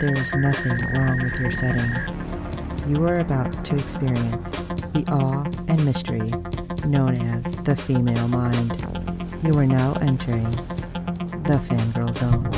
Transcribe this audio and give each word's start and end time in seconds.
there 0.00 0.12
is 0.12 0.34
nothing 0.34 0.78
wrong 0.94 1.22
with 1.22 1.38
your 1.38 1.50
setting. 1.50 1.90
You 2.88 3.04
are 3.06 3.18
about 3.18 3.66
to 3.66 3.74
experience 3.74 4.46
the 4.94 5.04
awe 5.10 5.44
and 5.68 5.84
mystery 5.84 6.30
known 6.86 7.16
as 7.16 7.42
the 7.64 7.76
female 7.76 8.26
mind. 8.28 8.72
You 9.44 9.58
are 9.58 9.66
now 9.66 9.92
entering 10.00 10.50
the 11.44 11.60
fangirl 11.68 12.16
zone. 12.16 12.48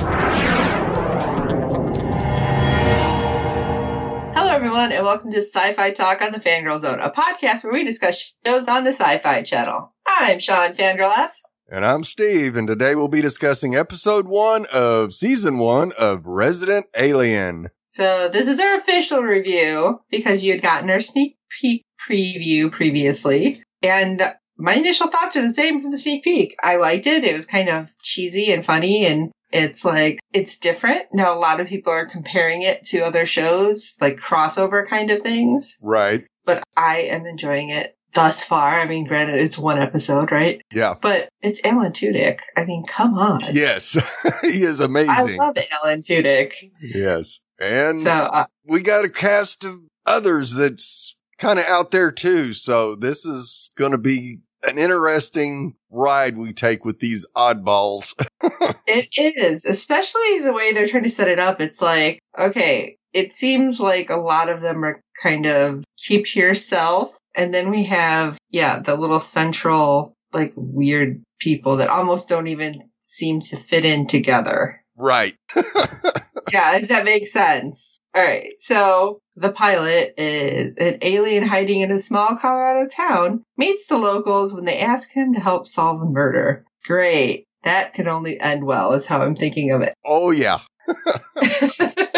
Hello, 4.36 4.52
everyone, 4.52 4.92
and 4.92 5.04
welcome 5.04 5.32
to 5.32 5.38
Sci-Fi 5.38 5.94
Talk 5.94 6.22
on 6.22 6.30
the 6.30 6.38
Fangirl 6.38 6.78
Zone, 6.78 7.00
a 7.00 7.10
podcast 7.10 7.64
where 7.64 7.72
we 7.72 7.82
discuss 7.82 8.34
shows 8.46 8.68
on 8.68 8.84
the 8.84 8.92
Sci-Fi 8.92 9.42
Channel. 9.42 9.92
I'm 10.06 10.38
Sean 10.38 10.74
Fangirl 10.74 11.10
S. 11.18 11.42
And 11.72 11.86
I'm 11.86 12.04
Steve, 12.04 12.54
and 12.54 12.68
today 12.68 12.94
we'll 12.94 13.08
be 13.08 13.22
discussing 13.22 13.74
episode 13.74 14.26
one 14.26 14.66
of 14.70 15.14
season 15.14 15.56
one 15.56 15.92
of 15.92 16.26
Resident 16.26 16.84
Alien. 16.94 17.70
So 17.88 18.28
this 18.30 18.46
is 18.46 18.60
our 18.60 18.76
official 18.76 19.22
review 19.22 19.98
because 20.10 20.44
you 20.44 20.52
had 20.52 20.60
gotten 20.60 20.90
our 20.90 21.00
sneak 21.00 21.38
peek 21.62 21.82
preview 22.06 22.70
previously, 22.70 23.62
and 23.82 24.22
my 24.58 24.74
initial 24.74 25.08
thoughts 25.08 25.34
are 25.36 25.40
the 25.40 25.50
same 25.50 25.80
from 25.80 25.92
the 25.92 25.96
sneak 25.98 26.24
peek. 26.24 26.56
I 26.62 26.76
liked 26.76 27.06
it. 27.06 27.24
It 27.24 27.34
was 27.34 27.46
kind 27.46 27.70
of 27.70 27.88
cheesy 28.02 28.52
and 28.52 28.66
funny, 28.66 29.06
and 29.06 29.30
it's 29.50 29.82
like 29.82 30.20
it's 30.34 30.58
different. 30.58 31.06
Now 31.14 31.32
a 31.32 31.40
lot 31.40 31.58
of 31.58 31.68
people 31.68 31.94
are 31.94 32.04
comparing 32.04 32.60
it 32.60 32.84
to 32.88 33.00
other 33.00 33.24
shows, 33.24 33.96
like 33.98 34.18
crossover 34.18 34.86
kind 34.86 35.10
of 35.10 35.22
things, 35.22 35.78
Right. 35.80 36.26
but 36.44 36.62
I 36.76 37.04
am 37.12 37.24
enjoying 37.24 37.70
it 37.70 37.96
thus 38.14 38.44
far. 38.44 38.80
I 38.80 38.86
mean, 38.86 39.06
granted, 39.06 39.40
it's 39.40 39.58
one 39.58 39.78
episode, 39.78 40.30
right? 40.30 40.60
Yeah. 40.72 40.94
But 41.00 41.28
it's 41.40 41.64
Alan 41.64 41.92
Tudyk. 41.92 42.40
I 42.56 42.64
mean, 42.64 42.84
come 42.86 43.18
on. 43.18 43.42
Yes. 43.52 43.98
he 44.42 44.62
is 44.64 44.80
amazing. 44.80 45.10
I 45.10 45.44
love 45.44 45.56
Alan 45.82 46.02
Tudyk. 46.02 46.52
yes. 46.80 47.40
And 47.60 48.00
So, 48.00 48.10
uh, 48.10 48.46
we 48.66 48.82
got 48.82 49.04
a 49.04 49.08
cast 49.08 49.64
of 49.64 49.74
others 50.06 50.54
that's 50.54 51.16
kind 51.38 51.58
of 51.58 51.64
out 51.66 51.90
there 51.90 52.10
too. 52.10 52.52
So 52.54 52.94
this 52.96 53.24
is 53.24 53.70
going 53.76 53.92
to 53.92 53.98
be 53.98 54.40
an 54.64 54.78
interesting 54.78 55.74
ride 55.90 56.36
we 56.36 56.52
take 56.52 56.84
with 56.84 57.00
these 57.00 57.26
oddballs. 57.36 58.14
it 58.86 59.08
is, 59.16 59.64
especially 59.64 60.40
the 60.40 60.52
way 60.52 60.72
they're 60.72 60.88
trying 60.88 61.02
to 61.02 61.08
set 61.08 61.28
it 61.28 61.38
up. 61.38 61.60
It's 61.60 61.82
like, 61.82 62.20
okay, 62.38 62.96
it 63.12 63.32
seems 63.32 63.80
like 63.80 64.10
a 64.10 64.16
lot 64.16 64.48
of 64.48 64.60
them 64.60 64.84
are 64.84 65.00
kind 65.22 65.46
of 65.46 65.84
keep 65.98 66.26
to 66.26 66.40
yourself. 66.40 67.12
And 67.34 67.52
then 67.52 67.70
we 67.70 67.84
have, 67.84 68.38
yeah, 68.50 68.80
the 68.80 68.96
little 68.96 69.20
central, 69.20 70.14
like 70.32 70.52
weird 70.56 71.22
people 71.38 71.78
that 71.78 71.90
almost 71.90 72.28
don't 72.28 72.48
even 72.48 72.88
seem 73.04 73.40
to 73.40 73.56
fit 73.56 73.84
in 73.84 74.06
together. 74.06 74.82
right. 74.96 75.34
yeah, 75.56 76.76
if 76.76 76.88
that 76.88 77.04
makes 77.04 77.32
sense. 77.32 77.98
All 78.14 78.22
right. 78.22 78.52
So 78.58 79.20
the 79.36 79.50
pilot 79.52 80.14
is 80.18 80.74
an 80.78 80.98
alien 81.00 81.46
hiding 81.46 81.80
in 81.80 81.90
a 81.90 81.98
small 81.98 82.36
Colorado 82.36 82.88
town 82.88 83.42
meets 83.56 83.86
the 83.86 83.96
locals 83.96 84.52
when 84.52 84.66
they 84.66 84.80
ask 84.80 85.10
him 85.10 85.34
to 85.34 85.40
help 85.40 85.66
solve 85.66 86.02
a 86.02 86.06
murder. 86.06 86.64
Great. 86.84 87.46
That 87.64 87.94
can 87.94 88.08
only 88.08 88.38
end 88.38 88.64
well, 88.64 88.92
is 88.92 89.06
how 89.06 89.22
I'm 89.22 89.36
thinking 89.36 89.70
of 89.70 89.82
it. 89.82 89.94
Oh 90.04 90.30
yeah. 90.30 90.60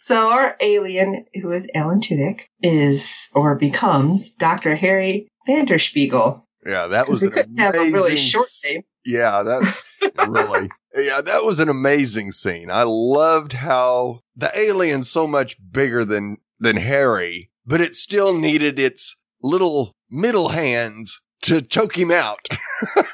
so 0.00 0.30
our 0.30 0.56
alien, 0.60 1.26
who 1.40 1.52
is 1.52 1.68
Alan 1.74 2.00
Tudyk, 2.00 2.42
is 2.62 3.28
or 3.34 3.54
becomes 3.54 4.32
Dr. 4.34 4.74
Harry 4.74 5.28
Vanderspeigle. 5.48 6.42
Yeah. 6.66 6.86
That 6.88 7.08
was 7.08 7.22
an 7.22 7.30
couldn't 7.30 7.58
have 7.58 7.74
a 7.74 7.78
really 7.78 8.12
amazing 8.12 8.16
short 8.16 8.48
name. 8.64 8.82
Yeah, 9.04 9.42
that 9.42 9.76
really. 10.28 10.70
Yeah, 10.94 11.20
that 11.20 11.44
was 11.44 11.60
an 11.60 11.68
amazing 11.68 12.32
scene. 12.32 12.70
I 12.70 12.82
loved 12.84 13.54
how 13.54 14.20
the 14.34 14.50
alien's 14.58 15.10
so 15.10 15.26
much 15.26 15.56
bigger 15.70 16.04
than 16.04 16.38
than 16.58 16.76
Harry, 16.76 17.50
but 17.64 17.80
it 17.80 17.94
still 17.94 18.36
needed 18.36 18.78
its 18.78 19.16
little 19.42 19.94
middle 20.10 20.50
hands 20.50 21.20
to 21.42 21.62
choke 21.62 21.96
him 21.96 22.10
out. 22.10 22.46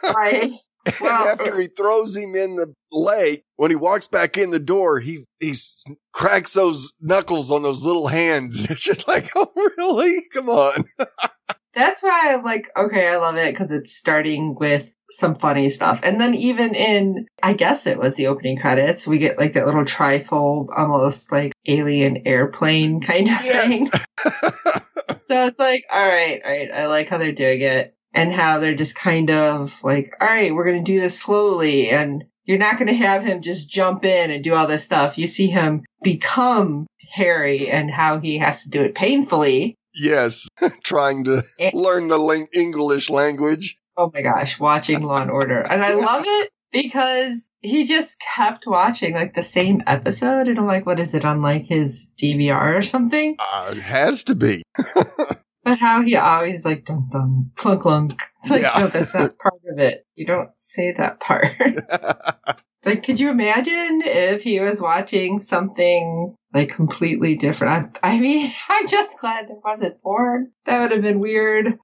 Right. 0.05 0.53
Well, 1.01 1.29
after 1.29 1.61
he 1.61 1.69
throws 1.69 2.17
him 2.17 2.35
in 2.35 2.57
the 2.57 2.73
lake, 2.91 3.45
when 3.57 3.71
he 3.71 3.77
walks 3.77 4.07
back 4.07 4.37
in 4.37 4.51
the 4.51 4.59
door, 4.59 5.01
he 5.01 5.25
he 5.41 5.55
cracks 6.13 6.53
those 6.55 6.93
knuckles 7.01 7.51
on 7.51 7.63
those 7.63 7.83
little 7.83 8.09
hands. 8.09 8.67
It's 8.71 8.83
just 8.83 9.07
like, 9.07 9.31
oh, 9.37 9.51
really? 9.57 10.23
Come 10.33 10.49
on. 10.49 10.85
That's 11.75 12.03
why 12.03 12.35
I'm 12.35 12.45
like, 12.45 12.71
okay, 12.77 13.09
I 13.09 13.17
love 13.17 13.37
it 13.37 13.53
because 13.53 13.71
it's 13.71 13.97
starting 13.97 14.55
with 14.59 14.87
some 15.11 15.37
funny 15.37 15.71
stuff. 15.71 16.01
And 16.03 16.21
then 16.21 16.35
even 16.35 16.75
in, 16.75 17.27
I 17.43 17.53
guess 17.53 17.87
it 17.87 17.99
was 17.99 18.17
the 18.17 18.29
opening 18.29 18.59
credits, 18.59 19.07
we 19.07 19.19
get 19.19 19.39
like 19.39 19.53
that 19.53 19.67
little 19.67 19.85
trifold, 19.85 20.69
almost 20.77 21.31
like 21.31 21.53
alien 21.67 22.23
airplane 22.27 23.01
kind 23.03 23.29
of 23.29 23.41
thing. 23.41 23.89
So 25.27 25.47
it's 25.47 25.59
like, 25.59 25.85
all 25.91 26.07
right, 26.07 26.41
all 26.45 26.51
right, 26.51 26.71
I 26.73 26.87
like 26.87 27.09
how 27.09 27.19
they're 27.19 27.33
doing 27.33 27.61
it 27.61 27.96
and 28.16 28.32
how 28.32 28.59
they're 28.59 28.75
just 28.75 28.97
kind 28.97 29.31
of 29.31 29.78
like, 29.84 30.12
all 30.21 30.27
right, 30.27 30.53
we're 30.54 30.65
going 30.65 30.84
to 30.84 30.93
do 30.93 31.00
this 31.00 31.19
slowly 31.21 31.91
and 31.91 32.25
you're 32.44 32.59
not 32.59 32.78
going 32.78 32.88
to 32.88 32.94
have 32.94 33.25
him 33.25 33.43
just 33.43 33.69
jump 33.69 34.04
in 34.04 34.31
and 34.31 34.43
do 34.43 34.54
all 34.54 34.66
this 34.66 34.84
stuff. 34.84 35.19
You 35.19 35.27
see 35.27 35.49
him 35.49 35.84
become 36.03 36.87
Harry 37.12 37.71
and 37.71 37.91
how 37.91 38.19
he 38.21 38.38
has 38.38 38.62
to 38.62 38.71
do 38.71 38.82
it 38.82 38.94
painfully. 38.94 39.75
yes, 39.94 40.49
trying 40.84 41.25
to 41.25 41.43
Eh. 41.59 41.71
learn 41.75 42.09
the 42.09 42.19
ling- 42.19 42.49
English 42.53 43.10
language. 43.10 43.76
Oh 43.97 44.10
my 44.12 44.22
gosh, 44.22 44.59
watching 44.60 45.03
Law 45.03 45.21
and 45.22 45.31
Order. 45.31 45.60
And 45.60 45.82
I 45.82 45.94
love 45.94 46.25
it 46.26 46.50
because 46.72 47.49
he 47.62 47.84
just 47.84 48.21
kept 48.37 48.65
watching 48.66 49.15
like 49.15 49.34
the 49.34 49.43
same 49.43 49.82
episode. 49.87 50.49
And 50.49 50.59
I'm 50.59 50.66
like, 50.66 50.87
what 50.87 51.00
is 51.00 51.15
it 51.15 51.25
on 51.25 51.43
like 51.43 51.65
his 51.66 52.06
DVR 52.21 52.78
or 52.78 52.82
something? 52.82 53.37
Uh, 53.38 53.71
it 53.72 53.78
has 53.81 54.22
to 54.25 54.34
be. 54.34 54.62
But 55.76 55.81
how 55.87 56.03
he 56.03 56.16
always 56.16 56.64
like 56.64 56.87
dum 56.87 57.09
dum 57.12 57.50
clunk 57.54 57.82
clunk. 57.82 58.14
It's 58.42 58.50
like, 58.50 58.62
Yeah. 58.62 58.78
no, 58.78 58.87
that's 58.88 59.12
not 59.14 59.37
part 59.38 59.60
of 59.70 59.78
it. 59.78 60.06
You 60.14 60.25
don't 60.26 60.48
say 60.56 60.92
that 60.92 61.20
part. 61.20 61.53
like, 62.84 63.03
could 63.04 63.20
you 63.20 63.28
imagine 63.31 64.00
if 64.04 64.42
he 64.42 64.59
was 64.60 64.81
watching 64.81 65.41
something 65.41 66.34
like 66.54 66.70
completely 66.75 67.37
different? 67.37 67.98
I, 68.03 68.14
I 68.16 68.20
mean, 68.20 68.50
I'm 68.70 68.88
just 68.88 69.20
glad 69.20 69.48
there 69.48 69.56
wasn't 69.62 70.00
porn. 70.00 70.53
That 70.64 70.81
would 70.81 70.92
have 70.92 71.03
been 71.03 71.20
weird. 71.20 71.78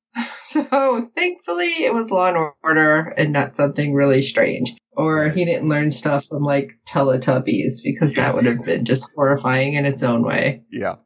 So 0.45 1.11
thankfully 1.17 1.85
it 1.85 1.93
was 1.95 2.11
Law 2.11 2.29
and 2.29 2.53
Order 2.63 3.15
and 3.17 3.33
not 3.33 3.57
something 3.57 3.93
really 3.95 4.23
strange. 4.23 4.75
Or 4.95 5.29
he 5.31 5.45
didn't 5.45 5.69
learn 5.69 5.91
stuff 5.91 6.27
from 6.27 6.43
like 6.45 6.73
Teletubbies 6.87 7.83
because 7.85 8.15
that 8.15 8.35
would 8.35 8.45
have 8.47 8.65
been 8.65 8.85
just 8.87 9.11
horrifying 9.15 9.75
in 9.75 9.85
its 9.87 10.03
own 10.03 10.23
way. 10.25 10.63
yeah. 10.71 10.97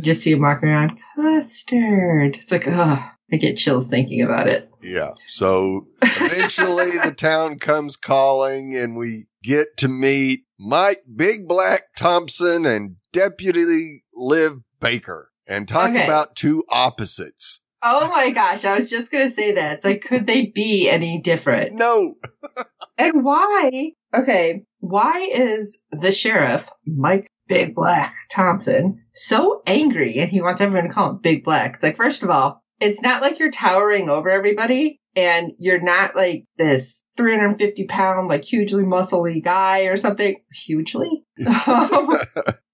Just 0.00 0.22
see 0.22 0.32
him 0.32 0.40
walking 0.40 0.68
around, 0.68 0.98
custard. 1.14 2.36
It's 2.36 2.50
like, 2.50 2.64
oh, 2.66 3.10
I 3.32 3.36
get 3.36 3.56
chills 3.56 3.88
thinking 3.88 4.22
about 4.22 4.48
it. 4.48 4.70
Yeah. 4.82 5.12
So 5.28 5.88
eventually 6.02 6.98
the 6.98 7.12
town 7.16 7.58
comes 7.58 7.96
calling 7.96 8.74
and 8.76 8.96
we 8.96 9.26
get 9.42 9.76
to 9.78 9.88
meet 9.88 10.44
Mike 10.58 11.02
Big 11.14 11.46
Black 11.48 11.82
Thompson 11.96 12.64
and 12.64 12.96
Deputy 13.12 14.04
Liv 14.14 14.52
Baker 14.80 15.30
and 15.46 15.68
talk 15.68 15.90
Okay. 15.90 16.04
about 16.04 16.36
two 16.36 16.64
opposites. 16.68 17.60
Oh 17.82 18.08
my 18.08 18.30
gosh, 18.30 18.64
I 18.64 18.78
was 18.78 18.88
just 18.88 19.12
gonna 19.12 19.28
say 19.28 19.52
that. 19.56 19.74
It's 19.76 19.84
like, 19.84 20.02
could 20.08 20.26
they 20.26 20.46
be 20.46 20.88
any 20.88 21.20
different? 21.20 21.74
No. 21.74 22.14
And 22.96 23.22
why? 23.24 23.92
Okay, 24.16 24.64
why 24.78 25.20
is 25.32 25.78
the 25.90 26.12
sheriff, 26.12 26.66
Mike 26.86 27.26
Big 27.48 27.74
Black 27.74 28.14
Thompson, 28.30 29.02
so 29.14 29.62
angry 29.66 30.18
and 30.18 30.30
he 30.30 30.40
wants 30.40 30.60
everyone 30.60 30.88
to 30.88 30.94
call 30.94 31.10
him 31.10 31.20
Big 31.22 31.44
Black? 31.44 31.74
It's 31.74 31.82
like, 31.82 31.96
first 31.96 32.22
of 32.22 32.30
all, 32.30 32.62
it's 32.80 33.02
not 33.02 33.22
like 33.22 33.38
you're 33.38 33.50
towering 33.50 34.08
over 34.08 34.30
everybody 34.30 35.00
and 35.16 35.52
you're 35.58 35.80
not 35.80 36.16
like 36.16 36.44
this 36.56 37.02
350 37.16 37.86
pound, 37.86 38.28
like 38.28 38.44
hugely 38.44 38.84
muscly 38.84 39.42
guy 39.42 39.82
or 39.82 39.96
something. 39.96 40.36
Hugely? 40.66 41.24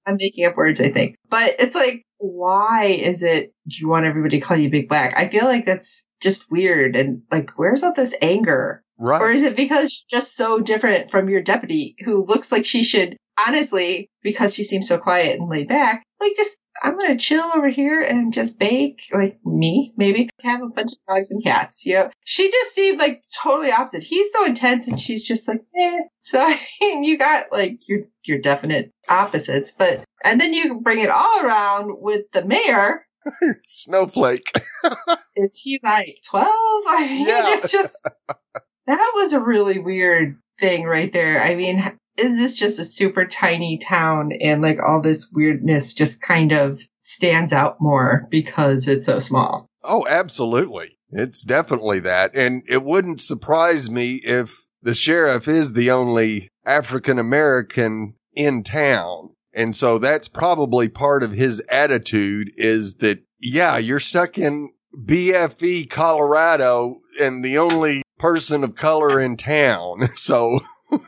I'm 0.06 0.17
making 0.19 0.46
up 0.46 0.56
words, 0.56 0.81
I 0.81 0.90
think. 0.90 1.16
But 1.28 1.56
it's 1.58 1.75
like, 1.75 2.05
why 2.19 2.87
is 2.87 3.23
it, 3.23 3.52
do 3.69 3.76
you 3.78 3.88
want 3.88 4.06
everybody 4.06 4.40
to 4.40 4.46
call 4.46 4.56
you 4.56 4.70
Big 4.70 4.88
Black? 4.88 5.14
I 5.16 5.28
feel 5.28 5.44
like 5.44 5.66
that's 5.66 6.02
just 6.20 6.50
weird. 6.50 6.96
And 6.96 7.23
like, 7.31 7.50
where's 7.56 7.82
all 7.82 7.94
this 7.94 8.14
anger? 8.20 8.82
Right. 8.99 9.20
Or 9.20 9.32
is 9.32 9.43
it 9.43 9.56
because 9.56 10.05
you're 10.11 10.20
just 10.20 10.37
so 10.37 10.61
different 10.61 11.11
from 11.11 11.28
your 11.28 11.43
deputy 11.43 11.96
who 12.05 12.26
looks 12.26 12.52
like 12.52 12.66
she 12.66 12.82
should, 12.82 13.16
honestly, 13.46 14.08
because 14.22 14.54
she 14.54 14.64
seems 14.64 14.88
so 14.88 14.98
quiet 14.98 15.38
and 15.38 15.48
laid 15.48 15.69
back, 15.69 16.02
like 16.20 16.32
just 16.37 16.56
I'm 16.82 16.96
gonna 16.98 17.19
chill 17.19 17.44
over 17.54 17.69
here 17.69 18.00
and 18.00 18.32
just 18.32 18.58
bake, 18.58 19.00
like 19.12 19.38
me, 19.44 19.92
maybe 19.96 20.31
have 20.42 20.62
a 20.62 20.66
bunch 20.69 20.92
of 20.92 20.98
dogs 21.14 21.31
and 21.31 21.42
cats. 21.44 21.84
You 21.84 21.94
know, 21.94 22.10
she 22.25 22.50
just 22.50 22.75
seemed 22.75 22.98
like 22.98 23.22
totally 23.42 23.70
opposite. 23.70 24.02
He's 24.02 24.32
so 24.32 24.44
intense, 24.46 24.88
and 24.88 24.98
she's 25.00 25.26
just 25.26 25.46
like, 25.48 25.60
eh. 25.78 25.98
So 26.20 26.40
I 26.46 26.58
mean, 26.81 27.04
you 27.04 27.19
got 27.19 27.52
like 27.52 27.78
your 27.87 28.00
your 28.25 28.38
definite 28.38 28.92
opposites, 29.08 29.72
but 29.72 30.04
and 30.25 30.40
then 30.40 30.54
you 30.54 30.81
bring 30.81 31.00
it 31.00 31.10
all 31.10 31.44
around 31.44 31.96
with 32.00 32.25
the 32.32 32.44
mayor. 32.44 33.06
Snowflake. 33.66 34.50
Is 35.37 35.60
he 35.62 35.81
like 35.82 36.19
twelve? 36.26 36.46
I 36.48 37.06
mean, 37.08 37.26
Yeah. 37.26 37.56
it's 37.58 37.70
just 37.72 38.02
that 38.87 39.12
was 39.16 39.32
a 39.34 39.40
really 39.40 39.78
weird 39.78 40.38
thing 40.58 40.84
right 40.84 41.12
there. 41.12 41.42
I 41.42 41.54
mean, 41.54 41.78
is 42.17 42.37
this 42.37 42.55
just 42.55 42.79
a 42.79 42.85
super 42.85 43.25
tiny 43.25 43.79
town 43.79 44.33
and 44.41 44.62
like 44.62 44.79
all 44.83 45.01
this 45.01 45.27
weirdness 45.33 45.95
just 45.95 46.21
kind 46.21 46.53
of 46.53 46.81
stands 47.01 47.53
out 47.53 47.81
more 47.81 48.27
because 48.31 48.89
it's 48.89 49.07
so 49.07 49.19
small? 49.19 49.69
Oh, 49.83 50.07
absolutely. 50.09 50.99
It's 51.11 51.43
definitely 51.43 52.01
that. 52.01 52.35
And 52.35 52.62
it 52.69 52.85
wouldn't 52.85 53.21
surprise 53.21 53.91
me 53.91 54.17
if 54.17 54.67
the 54.83 54.95
sheriff 54.95 55.49
is 55.49 55.73
the 55.73 55.91
only 55.91 56.49
African 56.65 57.19
American 57.19 58.15
in 58.35 58.62
town. 58.62 59.31
And 59.53 59.75
so 59.75 59.99
that's 59.99 60.29
probably 60.29 60.89
part 60.89 61.23
of 61.23 61.33
his 61.33 61.61
attitude 61.69 62.53
is 62.57 62.97
that, 62.97 63.21
yeah, 63.41 63.79
you're 63.79 64.01
stuck 64.01 64.39
in 64.39 64.71
BFE, 64.97 65.91
Colorado 65.91 67.01
and 67.21 67.45
the 67.45 67.59
only 67.59 68.03
person 68.19 68.62
of 68.62 68.75
color 68.75 69.19
in 69.21 69.37
town. 69.37 70.09
So, 70.17 70.61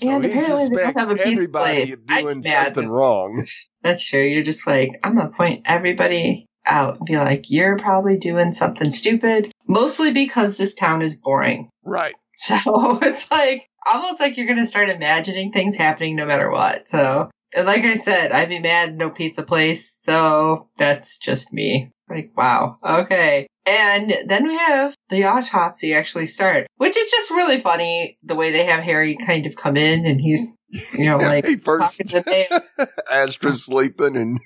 so 0.00 0.10
And 0.10 0.24
he 0.24 0.30
apparently 0.32 0.68
they 0.76 0.82
don't 0.82 0.94
suspects 0.94 1.26
everybody 1.26 1.74
place. 1.74 1.94
of 1.94 2.04
I'd 2.10 2.20
doing 2.22 2.40
be 2.40 2.48
mad. 2.48 2.64
something 2.74 2.88
wrong. 2.90 3.46
That's 3.82 4.04
true. 4.04 4.22
You're 4.22 4.44
just 4.44 4.66
like, 4.66 4.90
I'm 5.04 5.16
gonna 5.16 5.30
point 5.30 5.62
everybody 5.64 6.46
out 6.66 6.98
and 6.98 7.06
be 7.06 7.16
like, 7.16 7.44
you're 7.48 7.78
probably 7.78 8.16
doing 8.18 8.52
something 8.52 8.90
stupid, 8.92 9.52
mostly 9.66 10.12
because 10.12 10.56
this 10.56 10.74
town 10.74 11.02
is 11.02 11.16
boring. 11.16 11.70
Right. 11.84 12.14
So 12.40 13.00
it's 13.02 13.28
like 13.32 13.66
almost 13.84 14.20
like 14.20 14.36
you're 14.36 14.46
gonna 14.46 14.64
start 14.64 14.90
imagining 14.90 15.50
things 15.50 15.74
happening 15.76 16.14
no 16.14 16.24
matter 16.24 16.48
what. 16.48 16.88
So 16.88 17.30
and 17.52 17.66
like 17.66 17.82
I 17.84 17.96
said, 17.96 18.30
I'd 18.30 18.48
be 18.48 18.60
mad 18.60 18.96
no 18.96 19.10
pizza 19.10 19.42
place. 19.42 19.98
So 20.04 20.68
that's 20.78 21.18
just 21.18 21.52
me. 21.52 21.90
Like 22.08 22.30
wow, 22.36 22.76
okay. 22.84 23.48
And 23.68 24.14
then 24.26 24.48
we 24.48 24.56
have 24.56 24.94
the 25.10 25.24
autopsy 25.24 25.92
actually 25.92 26.24
start, 26.24 26.68
which 26.76 26.96
is 26.96 27.10
just 27.10 27.30
really 27.30 27.60
funny 27.60 28.16
the 28.22 28.34
way 28.34 28.50
they 28.50 28.64
have 28.64 28.82
Harry 28.82 29.18
kind 29.26 29.44
of 29.44 29.56
come 29.56 29.76
in 29.76 30.06
and 30.06 30.18
he's 30.18 30.54
you 30.94 31.04
know 31.04 31.18
like 31.18 31.46
first 31.60 31.98
to. 31.98 32.62
Asta's 33.10 33.66
sleeping 33.66 34.16
and 34.16 34.40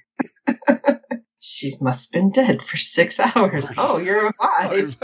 She 1.44 1.72
must 1.80 2.14
have 2.14 2.20
been 2.20 2.30
dead 2.30 2.62
for 2.62 2.76
six 2.76 3.18
hours. 3.18 3.68
Oh, 3.76 3.98
you're 3.98 4.32
alive. 4.40 4.96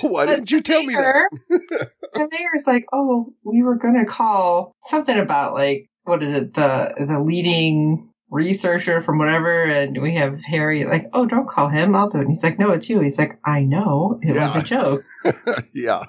Why 0.00 0.24
didn't 0.24 0.50
you 0.50 0.60
tell 0.60 0.82
me 0.82 0.94
that? 0.94 1.28
the 1.50 2.28
mayor's 2.30 2.66
like, 2.66 2.86
oh, 2.94 3.34
we 3.44 3.62
were 3.62 3.76
gonna 3.76 4.06
call 4.06 4.74
something 4.86 5.18
about 5.18 5.54
like 5.54 5.88
what 6.04 6.22
is 6.22 6.32
it 6.32 6.54
the 6.54 6.94
the 7.06 7.20
leading 7.20 8.10
researcher 8.30 9.00
from 9.00 9.18
whatever, 9.18 9.62
and 9.64 10.00
we 10.00 10.14
have 10.16 10.40
Harry 10.44 10.84
like, 10.84 11.10
oh, 11.12 11.26
don't 11.26 11.48
call 11.48 11.68
him, 11.68 11.94
I'll 11.94 12.10
do 12.10 12.18
it. 12.18 12.22
And 12.22 12.30
he's 12.30 12.42
like, 12.42 12.58
no, 12.58 12.70
it's 12.72 12.88
you. 12.88 13.00
He's 13.00 13.18
like, 13.18 13.38
I 13.44 13.62
know, 13.62 14.18
it 14.22 14.34
Yeah. 14.34 14.52
was 14.54 14.62
a 14.62 14.66
joke. 14.66 15.02
yeah. 15.74 16.04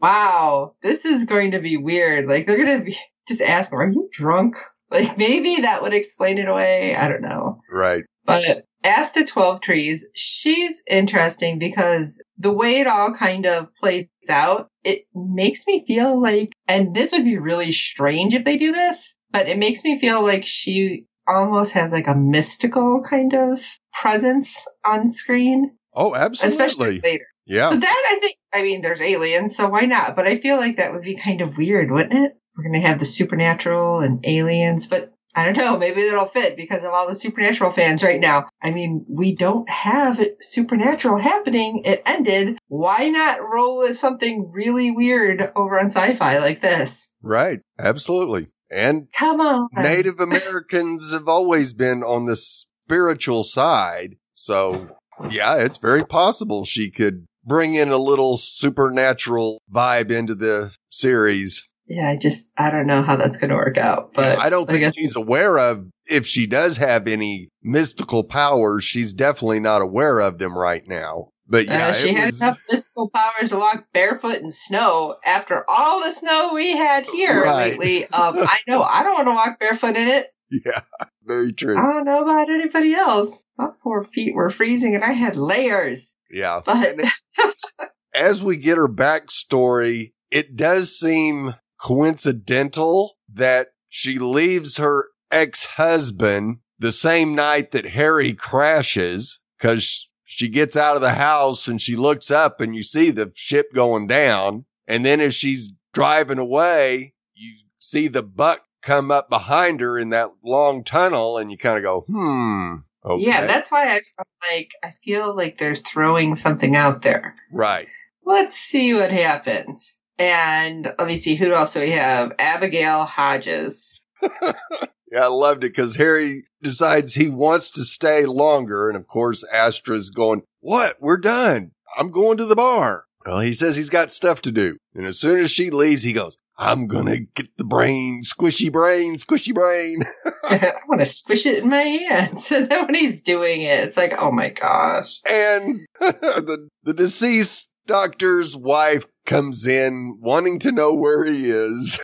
Wow, 0.00 0.74
this 0.82 1.04
is 1.04 1.24
going 1.24 1.52
to 1.52 1.60
be 1.60 1.76
weird. 1.76 2.26
Like 2.26 2.46
they're 2.46 2.58
gonna 2.64 2.84
be 2.84 2.96
just 3.28 3.40
ask 3.40 3.72
him, 3.72 3.78
are 3.78 3.90
you 3.90 4.08
drunk? 4.12 4.56
Like 4.90 5.16
maybe 5.18 5.62
that 5.62 5.82
would 5.82 5.94
explain 5.94 6.38
it 6.38 6.48
away. 6.48 6.94
I 6.94 7.08
don't 7.08 7.22
know. 7.22 7.60
Right. 7.72 8.04
But 8.26 8.64
Asta 8.84 9.20
Twelvetrees, 9.24 10.02
she's 10.14 10.82
interesting 10.88 11.58
because 11.58 12.22
the 12.38 12.52
way 12.52 12.80
it 12.80 12.86
all 12.86 13.14
kind 13.14 13.46
of 13.46 13.68
plays 13.80 14.06
out, 14.28 14.68
it 14.84 15.06
makes 15.14 15.66
me 15.66 15.84
feel 15.86 16.20
like, 16.22 16.50
and 16.68 16.94
this 16.94 17.12
would 17.12 17.24
be 17.24 17.38
really 17.38 17.72
strange 17.72 18.34
if 18.34 18.44
they 18.44 18.58
do 18.58 18.72
this, 18.72 19.16
but 19.30 19.48
it 19.48 19.58
makes 19.58 19.84
me 19.84 19.98
feel 20.00 20.22
like 20.22 20.44
she 20.46 21.06
almost 21.26 21.72
has 21.72 21.92
like 21.92 22.06
a 22.06 22.14
mystical 22.14 23.02
kind 23.02 23.34
of 23.34 23.60
presence 23.92 24.66
on 24.84 25.10
screen, 25.10 25.72
Oh, 25.94 26.14
absolutely. 26.14 26.64
especially 26.66 27.00
later. 27.00 27.26
Yeah. 27.46 27.70
So 27.70 27.76
that 27.76 28.04
I 28.10 28.18
think, 28.20 28.36
I 28.52 28.62
mean, 28.62 28.80
there's 28.82 29.00
aliens, 29.00 29.56
so 29.56 29.68
why 29.68 29.82
not? 29.82 30.16
But 30.16 30.26
I 30.26 30.38
feel 30.38 30.56
like 30.56 30.78
that 30.78 30.92
would 30.92 31.02
be 31.02 31.16
kind 31.16 31.40
of 31.40 31.56
weird, 31.56 31.90
wouldn't 31.90 32.12
it? 32.24 32.32
We're 32.56 32.64
going 32.64 32.80
to 32.80 32.86
have 32.88 32.98
the 32.98 33.04
supernatural 33.04 34.00
and 34.00 34.24
aliens, 34.24 34.86
but 34.86 35.12
I 35.36 35.44
don't 35.44 35.56
know. 35.56 35.76
Maybe 35.76 36.04
that'll 36.04 36.26
fit 36.26 36.56
because 36.56 36.84
of 36.84 36.92
all 36.92 37.08
the 37.08 37.16
supernatural 37.16 37.72
fans 37.72 38.04
right 38.04 38.20
now. 38.20 38.48
I 38.62 38.70
mean, 38.70 39.04
we 39.08 39.34
don't 39.34 39.68
have 39.68 40.20
supernatural 40.40 41.18
happening. 41.18 41.82
It 41.84 42.02
ended. 42.06 42.56
Why 42.68 43.08
not 43.08 43.40
roll 43.42 43.78
with 43.78 43.98
something 43.98 44.50
really 44.52 44.92
weird 44.92 45.50
over 45.56 45.78
on 45.80 45.90
sci-fi 45.90 46.38
like 46.38 46.62
this? 46.62 47.08
Right. 47.20 47.60
Absolutely. 47.80 48.48
And 48.74 49.08
Come 49.16 49.40
on. 49.40 49.68
Native 49.72 50.20
Americans 50.20 51.12
have 51.12 51.28
always 51.28 51.72
been 51.72 52.02
on 52.02 52.26
the 52.26 52.36
spiritual 52.36 53.44
side. 53.44 54.16
So 54.32 54.88
yeah, 55.30 55.56
it's 55.56 55.78
very 55.78 56.04
possible 56.04 56.64
she 56.64 56.90
could 56.90 57.26
bring 57.44 57.74
in 57.74 57.90
a 57.90 57.98
little 57.98 58.36
supernatural 58.36 59.60
vibe 59.72 60.10
into 60.10 60.34
the 60.34 60.74
series. 60.90 61.68
Yeah, 61.86 62.08
I 62.08 62.16
just, 62.16 62.48
I 62.56 62.70
don't 62.70 62.86
know 62.86 63.02
how 63.02 63.16
that's 63.16 63.36
going 63.36 63.50
to 63.50 63.56
work 63.56 63.76
out, 63.76 64.14
but 64.14 64.38
I 64.38 64.48
don't 64.48 64.66
think 64.66 64.80
guess 64.80 64.94
she's 64.94 65.16
aware 65.16 65.58
of 65.58 65.86
if 66.06 66.26
she 66.26 66.46
does 66.46 66.78
have 66.78 67.06
any 67.06 67.50
mystical 67.62 68.24
powers. 68.24 68.84
She's 68.84 69.12
definitely 69.12 69.60
not 69.60 69.82
aware 69.82 70.20
of 70.20 70.38
them 70.38 70.56
right 70.56 70.82
now. 70.86 71.28
But 71.46 71.66
yeah, 71.66 71.88
Uh, 71.88 71.92
she 71.92 72.12
had 72.12 72.26
was- 72.32 72.40
enough 72.40 72.58
mystical 72.70 73.10
powers 73.10 73.50
to 73.50 73.56
walk 73.56 73.84
barefoot 73.92 74.36
in 74.40 74.50
snow 74.50 75.16
after 75.24 75.64
all 75.68 76.02
the 76.02 76.10
snow 76.10 76.52
we 76.54 76.72
had 76.76 77.04
here 77.06 77.42
Right. 77.44 77.72
lately. 77.78 78.06
Um, 78.06 78.36
I 78.38 78.58
know 78.66 78.82
I 78.82 79.02
don't 79.02 79.14
want 79.14 79.28
to 79.28 79.32
walk 79.32 79.58
barefoot 79.60 79.96
in 79.96 80.08
it. 80.08 80.28
yeah, 80.66 80.80
very 81.22 81.52
true. 81.52 81.76
I 81.78 81.92
don't 81.92 82.04
know 82.04 82.22
about 82.22 82.48
anybody 82.50 82.94
else. 82.94 83.44
My 83.58 83.68
poor 83.82 84.04
feet 84.14 84.34
were 84.34 84.50
freezing 84.50 84.94
and 84.94 85.04
I 85.04 85.12
had 85.12 85.36
layers. 85.36 86.14
Yeah. 86.30 86.60
But 86.64 86.96
as 88.14 88.42
we 88.42 88.56
get 88.56 88.76
her 88.78 88.88
backstory, 88.88 90.12
it 90.30 90.56
does 90.56 90.98
seem 90.98 91.54
coincidental 91.80 93.16
that 93.32 93.68
she 93.88 94.18
leaves 94.18 94.76
her 94.78 95.08
ex-husband 95.30 96.58
the 96.78 96.92
same 96.92 97.34
night 97.34 97.70
that 97.72 97.86
Harry 97.90 98.34
crashes 98.34 99.40
because 99.58 100.08
she 100.34 100.48
gets 100.48 100.74
out 100.74 100.96
of 100.96 101.00
the 101.00 101.12
house 101.12 101.68
and 101.68 101.80
she 101.80 101.94
looks 101.94 102.28
up 102.28 102.60
and 102.60 102.74
you 102.74 102.82
see 102.82 103.12
the 103.12 103.30
ship 103.36 103.72
going 103.72 104.08
down. 104.08 104.64
And 104.88 105.04
then 105.04 105.20
as 105.20 105.32
she's 105.32 105.72
driving 105.92 106.38
away, 106.38 107.14
you 107.34 107.52
see 107.78 108.08
the 108.08 108.24
buck 108.24 108.62
come 108.82 109.12
up 109.12 109.30
behind 109.30 109.80
her 109.80 109.96
in 109.96 110.08
that 110.10 110.32
long 110.42 110.82
tunnel 110.82 111.38
and 111.38 111.52
you 111.52 111.56
kind 111.56 111.76
of 111.78 111.84
go, 111.84 112.00
hmm. 112.08 112.74
Okay. 113.08 113.24
yeah, 113.24 113.46
that's 113.46 113.70
why 113.70 113.84
I 113.84 114.00
felt 114.16 114.28
like 114.50 114.70
I 114.82 114.94
feel 115.04 115.36
like 115.36 115.58
they're 115.58 115.76
throwing 115.76 116.34
something 116.34 116.74
out 116.74 117.02
there. 117.02 117.36
right. 117.52 117.86
Let's 118.24 118.56
see 118.56 118.92
what 118.92 119.12
happens. 119.12 119.96
And 120.18 120.92
let 120.98 121.06
me 121.06 121.16
see 121.16 121.36
who 121.36 121.52
else 121.52 121.74
do 121.74 121.80
we 121.80 121.92
have? 121.92 122.32
Abigail 122.40 123.04
Hodges. 123.04 124.00
Yeah, 125.14 125.26
I 125.26 125.28
loved 125.28 125.62
it 125.62 125.68
because 125.68 125.94
Harry 125.94 126.42
decides 126.60 127.14
he 127.14 127.28
wants 127.28 127.70
to 127.70 127.84
stay 127.84 128.26
longer. 128.26 128.88
And 128.88 128.96
of 128.96 129.06
course, 129.06 129.44
Asta's 129.52 130.10
going, 130.10 130.42
what? 130.58 130.96
We're 130.98 131.18
done. 131.18 131.70
I'm 131.96 132.10
going 132.10 132.36
to 132.38 132.46
the 132.46 132.56
bar. 132.56 133.04
Well, 133.24 133.38
he 133.38 133.52
says 133.52 133.76
he's 133.76 133.90
got 133.90 134.10
stuff 134.10 134.42
to 134.42 134.50
do. 134.50 134.76
And 134.92 135.06
as 135.06 135.20
soon 135.20 135.38
as 135.38 135.52
she 135.52 135.70
leaves, 135.70 136.02
he 136.02 136.12
goes, 136.12 136.36
I'm 136.58 136.88
going 136.88 137.06
to 137.06 137.20
get 137.20 137.56
the 137.56 137.64
brain, 137.64 138.22
squishy 138.24 138.72
brain, 138.72 139.14
squishy 139.14 139.54
brain. 139.54 140.02
I 140.42 140.72
want 140.88 141.00
to 141.00 141.06
squish 141.06 141.46
it 141.46 141.62
in 141.62 141.70
my 141.70 141.82
hands. 141.82 142.50
And 142.50 142.68
then 142.68 142.86
when 142.86 142.94
he's 142.96 143.22
doing 143.22 143.62
it, 143.62 143.84
it's 143.84 143.96
like, 143.96 144.14
oh 144.18 144.32
my 144.32 144.50
gosh. 144.50 145.20
And 145.30 145.86
the, 146.00 146.68
the 146.82 146.92
deceased 146.92 147.70
doctor's 147.86 148.56
wife 148.56 149.06
comes 149.26 149.64
in 149.64 150.18
wanting 150.20 150.58
to 150.58 150.72
know 150.72 150.92
where 150.92 151.24
he 151.24 151.50
is. 151.50 152.00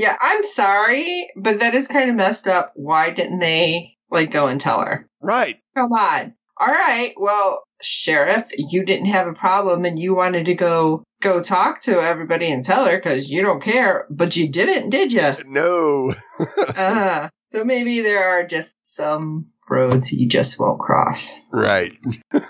Yeah, 0.00 0.16
I'm 0.18 0.42
sorry, 0.44 1.30
but 1.36 1.58
that 1.58 1.74
is 1.74 1.86
kind 1.86 2.08
of 2.08 2.16
messed 2.16 2.48
up. 2.48 2.72
Why 2.74 3.10
didn't 3.10 3.38
they 3.38 3.98
like 4.10 4.30
go 4.30 4.46
and 4.46 4.58
tell 4.58 4.80
her? 4.80 5.06
right. 5.20 5.58
Come 5.76 5.92
on. 5.92 6.34
All 6.58 6.68
right. 6.68 7.12
Well, 7.18 7.64
sheriff, 7.82 8.46
you 8.56 8.86
didn't 8.86 9.10
have 9.10 9.26
a 9.26 9.34
problem 9.34 9.84
and 9.84 9.98
you 9.98 10.14
wanted 10.14 10.46
to 10.46 10.54
go 10.54 11.04
go 11.20 11.42
talk 11.42 11.82
to 11.82 12.00
everybody 12.00 12.50
and 12.50 12.64
tell 12.64 12.86
her 12.86 12.96
because 12.96 13.28
you 13.28 13.42
don't 13.42 13.62
care, 13.62 14.06
but 14.08 14.34
you 14.36 14.48
didn't, 14.48 14.88
did 14.88 15.12
you? 15.12 15.36
No. 15.44 16.14
uh, 16.58 17.28
so 17.50 17.64
maybe 17.64 18.00
there 18.00 18.26
are 18.26 18.46
just 18.46 18.74
some 18.82 19.48
roads 19.68 20.10
you 20.10 20.30
just 20.30 20.58
won't 20.58 20.80
cross. 20.80 21.34
Right. 21.52 21.92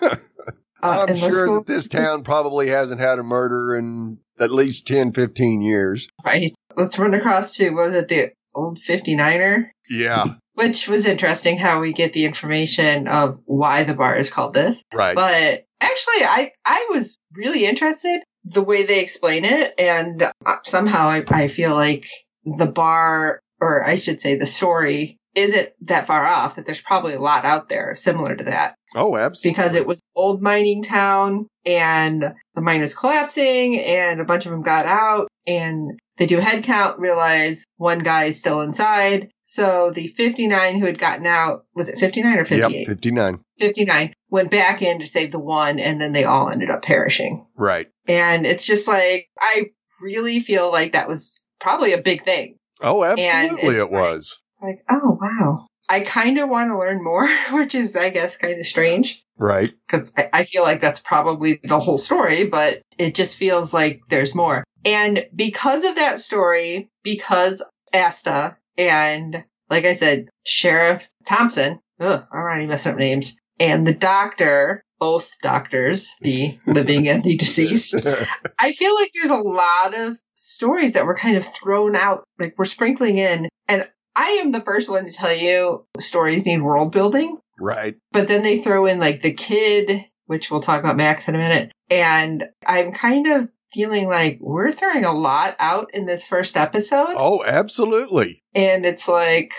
Uh, 0.83 1.05
I'm 1.09 1.15
sure 1.15 1.47
go- 1.47 1.55
that 1.57 1.67
this 1.67 1.87
town 1.87 2.23
probably 2.23 2.69
hasn't 2.69 3.03
had 3.03 3.19
a 3.19 3.23
murder 3.23 3.77
in 3.77 4.17
at 4.39 4.51
least 4.51 4.87
10, 4.87 5.13
15 5.13 5.61
years. 5.61 6.09
Right. 6.25 6.51
Let's 6.81 6.99
run 6.99 7.15
across 7.15 7.57
to 7.57 7.71
what 7.71 7.89
was 7.89 7.97
it 7.97 8.09
the 8.09 8.33
old 8.55 8.81
59er? 8.81 9.71
Yeah. 9.89 10.35
which 10.55 10.89
was 10.89 11.07
interesting 11.07 11.59
how 11.59 11.81
we 11.81 11.93
get 11.93 12.13
the 12.13 12.25
information 12.25 13.09
of 13.09 13.41
why 13.45 13.85
the 13.85 13.95
bar 13.95 14.17
is 14.17 14.31
called 14.31 14.55
this. 14.55 14.83
Right. 14.95 15.15
But 15.15 15.65
actually, 15.81 16.25
I, 16.25 16.53
I 16.65 16.89
was 16.91 17.19
really 17.35 17.67
interested 17.67 18.23
the 18.45 18.63
way 18.63 18.85
they 18.85 19.01
explain 19.01 19.45
it. 19.45 19.75
And 19.79 20.23
uh, 20.23 20.57
somehow 20.65 21.09
I, 21.09 21.25
I 21.29 21.49
feel 21.49 21.75
like 21.75 22.07
the 22.45 22.67
bar, 22.67 23.41
or 23.61 23.87
I 23.87 23.97
should 23.97 24.21
say 24.21 24.37
the 24.37 24.47
story, 24.47 25.19
isn't 25.35 25.71
that 25.83 26.07
far 26.07 26.25
off, 26.25 26.57
that 26.57 26.67
there's 26.67 26.81
probably 26.81 27.15
a 27.15 27.21
lot 27.21 27.45
out 27.45 27.69
there 27.69 27.97
similar 27.97 28.37
to 28.37 28.45
that 28.45 28.75
oh, 28.95 29.17
absolutely. 29.17 29.51
because 29.51 29.75
it 29.75 29.87
was 29.87 30.01
old 30.15 30.43
mining 30.43 30.83
town 30.83 31.47
and 31.65 32.35
the 32.55 32.61
mine 32.61 32.81
was 32.81 32.95
collapsing 32.95 33.79
and 33.79 34.21
a 34.21 34.25
bunch 34.25 34.47
of 34.47 34.53
them 34.53 34.63
got 34.63 34.87
out 34.87 35.29
and 35.47 35.99
they 36.21 36.27
do 36.27 36.39
a 36.39 36.43
head 36.43 36.65
count, 36.65 36.99
realize 36.99 37.65
one 37.79 38.01
guy 38.01 38.25
is 38.25 38.39
still 38.39 38.61
inside. 38.61 39.31
So 39.47 39.91
the 39.91 40.09
59 40.09 40.79
who 40.79 40.85
had 40.85 40.99
gotten 40.99 41.27
out, 41.27 41.65
was 41.75 41.89
it 41.89 41.99
59 41.99 42.39
or 42.39 42.45
58? 42.45 42.79
Yep, 42.81 42.87
59. 42.87 43.41
59 43.59 44.13
went 44.29 44.51
back 44.51 44.83
in 44.83 45.01
to 45.01 45.07
save 45.07 45.33
the 45.33 45.39
one 45.39 45.81
and 45.81 45.99
then 45.99 46.13
they 46.13 46.25
all 46.25 46.51
ended 46.51 46.69
up 46.69 46.83
perishing. 46.83 47.47
Right. 47.57 47.89
And 48.07 48.45
it's 48.45 48.67
just 48.67 48.87
like, 48.87 49.29
I 49.41 49.71
really 50.03 50.41
feel 50.41 50.71
like 50.71 50.93
that 50.93 51.09
was 51.09 51.41
probably 51.59 51.95
a 51.95 52.03
big 52.03 52.23
thing. 52.23 52.59
Oh, 52.83 53.03
absolutely 53.03 53.77
it 53.77 53.85
like- 53.85 53.91
was. 53.91 54.39
Like, 54.63 54.85
oh 54.91 55.19
wow. 55.19 55.67
I 55.89 56.01
kind 56.01 56.39
of 56.39 56.51
want 56.51 56.71
to 56.71 56.79
learn 56.79 57.03
more, 57.03 57.29
which 57.53 57.75
is, 57.75 57.97
I 57.97 58.11
guess, 58.11 58.37
kind 58.37 58.61
of 58.61 58.67
strange 58.67 59.25
Right. 59.41 59.73
because 59.87 60.13
I, 60.17 60.29
I 60.33 60.45
feel 60.45 60.63
like 60.63 60.83
that's 60.83 61.01
probably 61.01 61.61
the 61.65 61.81
whole 61.81 61.97
story, 61.97 62.45
but 62.45 62.83
it 62.99 63.15
just 63.15 63.37
feels 63.39 63.73
like 63.73 64.03
there's 64.11 64.35
more. 64.35 64.65
And 64.85 65.27
because 65.35 65.85
of 65.85 65.97
that 65.97 66.21
story, 66.21 66.91
because 67.03 67.63
Asta 67.93 68.59
and, 68.77 69.45
like 69.71 69.87
I 69.87 69.95
said, 69.95 70.29
Sheriff 70.47 71.09
Thompson, 71.27 71.81
ugh, 71.99 72.25
I'm 72.31 72.39
already 72.39 72.67
messing 72.67 72.93
up 72.93 72.99
names, 72.99 73.37
and 73.59 73.87
the 73.87 73.95
doctor, 73.95 74.83
both 74.99 75.31
doctors, 75.43 76.17
the 76.21 76.59
living 76.67 77.09
and 77.09 77.25
the 77.25 77.37
deceased, 77.37 77.95
I 78.59 78.73
feel 78.73 78.95
like 78.95 79.11
there's 79.15 79.31
a 79.31 79.37
lot 79.37 79.99
of 79.99 80.19
stories 80.35 80.95
that 80.95 81.07
were 81.07 81.17
kind 81.17 81.37
of 81.37 81.47
thrown 81.47 81.97
out, 81.97 82.25
like 82.39 82.55
we're 82.59 82.65
sprinkling 82.67 83.19
in. 83.19 83.49
And 83.69 83.89
I 84.17 84.41
am 84.43 84.53
the 84.53 84.61
first 84.63 84.91
one 84.91 85.05
to 85.05 85.13
tell 85.13 85.33
you 85.33 85.87
stories 85.99 86.45
need 86.45 86.63
world 86.63 86.93
building. 86.93 87.39
Right. 87.61 87.95
But 88.13 88.29
then 88.29 88.43
they 88.43 88.61
throw 88.61 88.87
in 88.87 88.99
like 89.01 89.23
the 89.23 89.33
kid, 89.33 90.05
which 90.27 90.51
we'll 90.51 90.63
talk 90.63 90.81
about 90.81 90.97
Max 90.97 91.29
in 91.29 91.35
a 91.35 91.39
minute. 91.39 91.73
And 91.91 92.45
I'm 92.67 92.93
kind 92.93 93.27
of 93.33 93.49
feeling 93.75 94.09
like 94.09 94.39
we're 94.41 94.73
throwing 94.73 95.05
a 95.05 95.13
lot 95.13 95.57
out 95.61 95.91
in 95.95 96.07
this 96.07 96.27
first 96.27 96.57
episode. 96.57 97.15
Oh, 97.17 97.45
absolutely. 97.45 98.43
And 98.55 98.85
it's 98.85 99.07
like, 99.07 99.53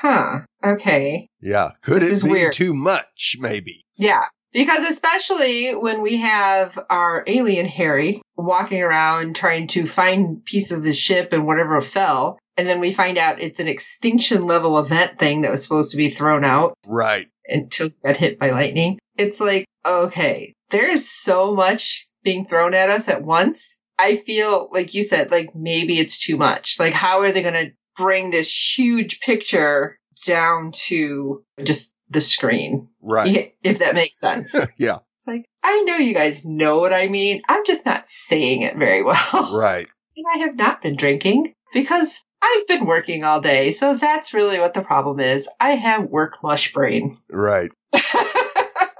huh, 0.00 0.40
okay. 0.64 1.28
Yeah. 1.40 1.72
Could 1.82 2.02
This 2.02 2.22
it 2.22 2.26
be 2.26 2.30
weird. 2.32 2.52
too 2.52 2.74
much? 2.74 3.36
Maybe. 3.40 3.84
Yeah. 3.96 4.22
Because 4.52 4.88
especially 4.88 5.74
when 5.74 6.02
we 6.02 6.16
have 6.18 6.78
our 6.88 7.22
alien 7.26 7.66
Harry 7.66 8.22
walking 8.36 8.82
around 8.82 9.36
trying 9.36 9.66
to 9.68 9.86
find 9.86 10.44
piece 10.44 10.72
of 10.72 10.84
his 10.84 10.96
ship 10.96 11.32
and 11.32 11.46
whatever 11.46 11.80
fell. 11.80 12.38
And 12.56 12.66
then 12.66 12.80
we 12.80 12.92
find 12.92 13.18
out 13.18 13.40
it's 13.40 13.60
an 13.60 13.68
extinction 13.68 14.42
level 14.42 14.78
event 14.78 15.18
thing 15.18 15.42
that 15.42 15.50
was 15.50 15.62
supposed 15.62 15.90
to 15.92 15.96
be 15.96 16.10
thrown 16.10 16.44
out. 16.44 16.74
Right. 16.86 17.28
Until 17.48 17.90
got 18.04 18.16
hit 18.16 18.38
by 18.38 18.50
lightning. 18.50 18.98
It's 19.16 19.40
like, 19.40 19.66
okay, 19.84 20.54
there's 20.70 21.08
so 21.08 21.54
much 21.54 22.08
being 22.22 22.46
thrown 22.46 22.74
at 22.74 22.90
us 22.90 23.08
at 23.08 23.22
once. 23.22 23.78
I 23.98 24.16
feel 24.16 24.68
like 24.72 24.94
you 24.94 25.02
said, 25.02 25.30
like 25.30 25.54
maybe 25.54 25.98
it's 25.98 26.18
too 26.18 26.36
much. 26.36 26.76
Like, 26.78 26.92
how 26.92 27.20
are 27.20 27.32
they 27.32 27.42
going 27.42 27.54
to 27.54 27.72
bring 27.96 28.30
this 28.30 28.78
huge 28.78 29.20
picture 29.20 29.98
down 30.24 30.72
to 30.86 31.44
just 31.62 31.94
the 32.08 32.20
screen? 32.20 32.88
Right. 33.02 33.54
If 33.62 33.80
that 33.80 33.94
makes 33.94 34.20
sense. 34.20 34.54
Yeah. 34.78 34.98
It's 35.16 35.26
like, 35.26 35.46
I 35.64 35.82
know 35.82 35.96
you 35.96 36.14
guys 36.14 36.44
know 36.44 36.78
what 36.78 36.92
I 36.92 37.08
mean. 37.08 37.42
I'm 37.48 37.64
just 37.66 37.84
not 37.84 38.06
saying 38.06 38.62
it 38.62 38.76
very 38.76 39.02
well. 39.02 39.50
Right. 39.52 39.88
And 40.16 40.26
I 40.34 40.38
have 40.46 40.56
not 40.56 40.82
been 40.82 40.96
drinking 40.96 41.54
because 41.72 42.22
I've 42.42 42.66
been 42.68 42.86
working 42.86 43.24
all 43.24 43.40
day. 43.40 43.72
So 43.72 43.96
that's 43.96 44.32
really 44.34 44.60
what 44.60 44.74
the 44.74 44.80
problem 44.82 45.20
is. 45.20 45.48
I 45.60 45.70
have 45.70 46.04
work 46.04 46.34
mush 46.42 46.72
brain. 46.72 47.18
Right. 47.30 47.70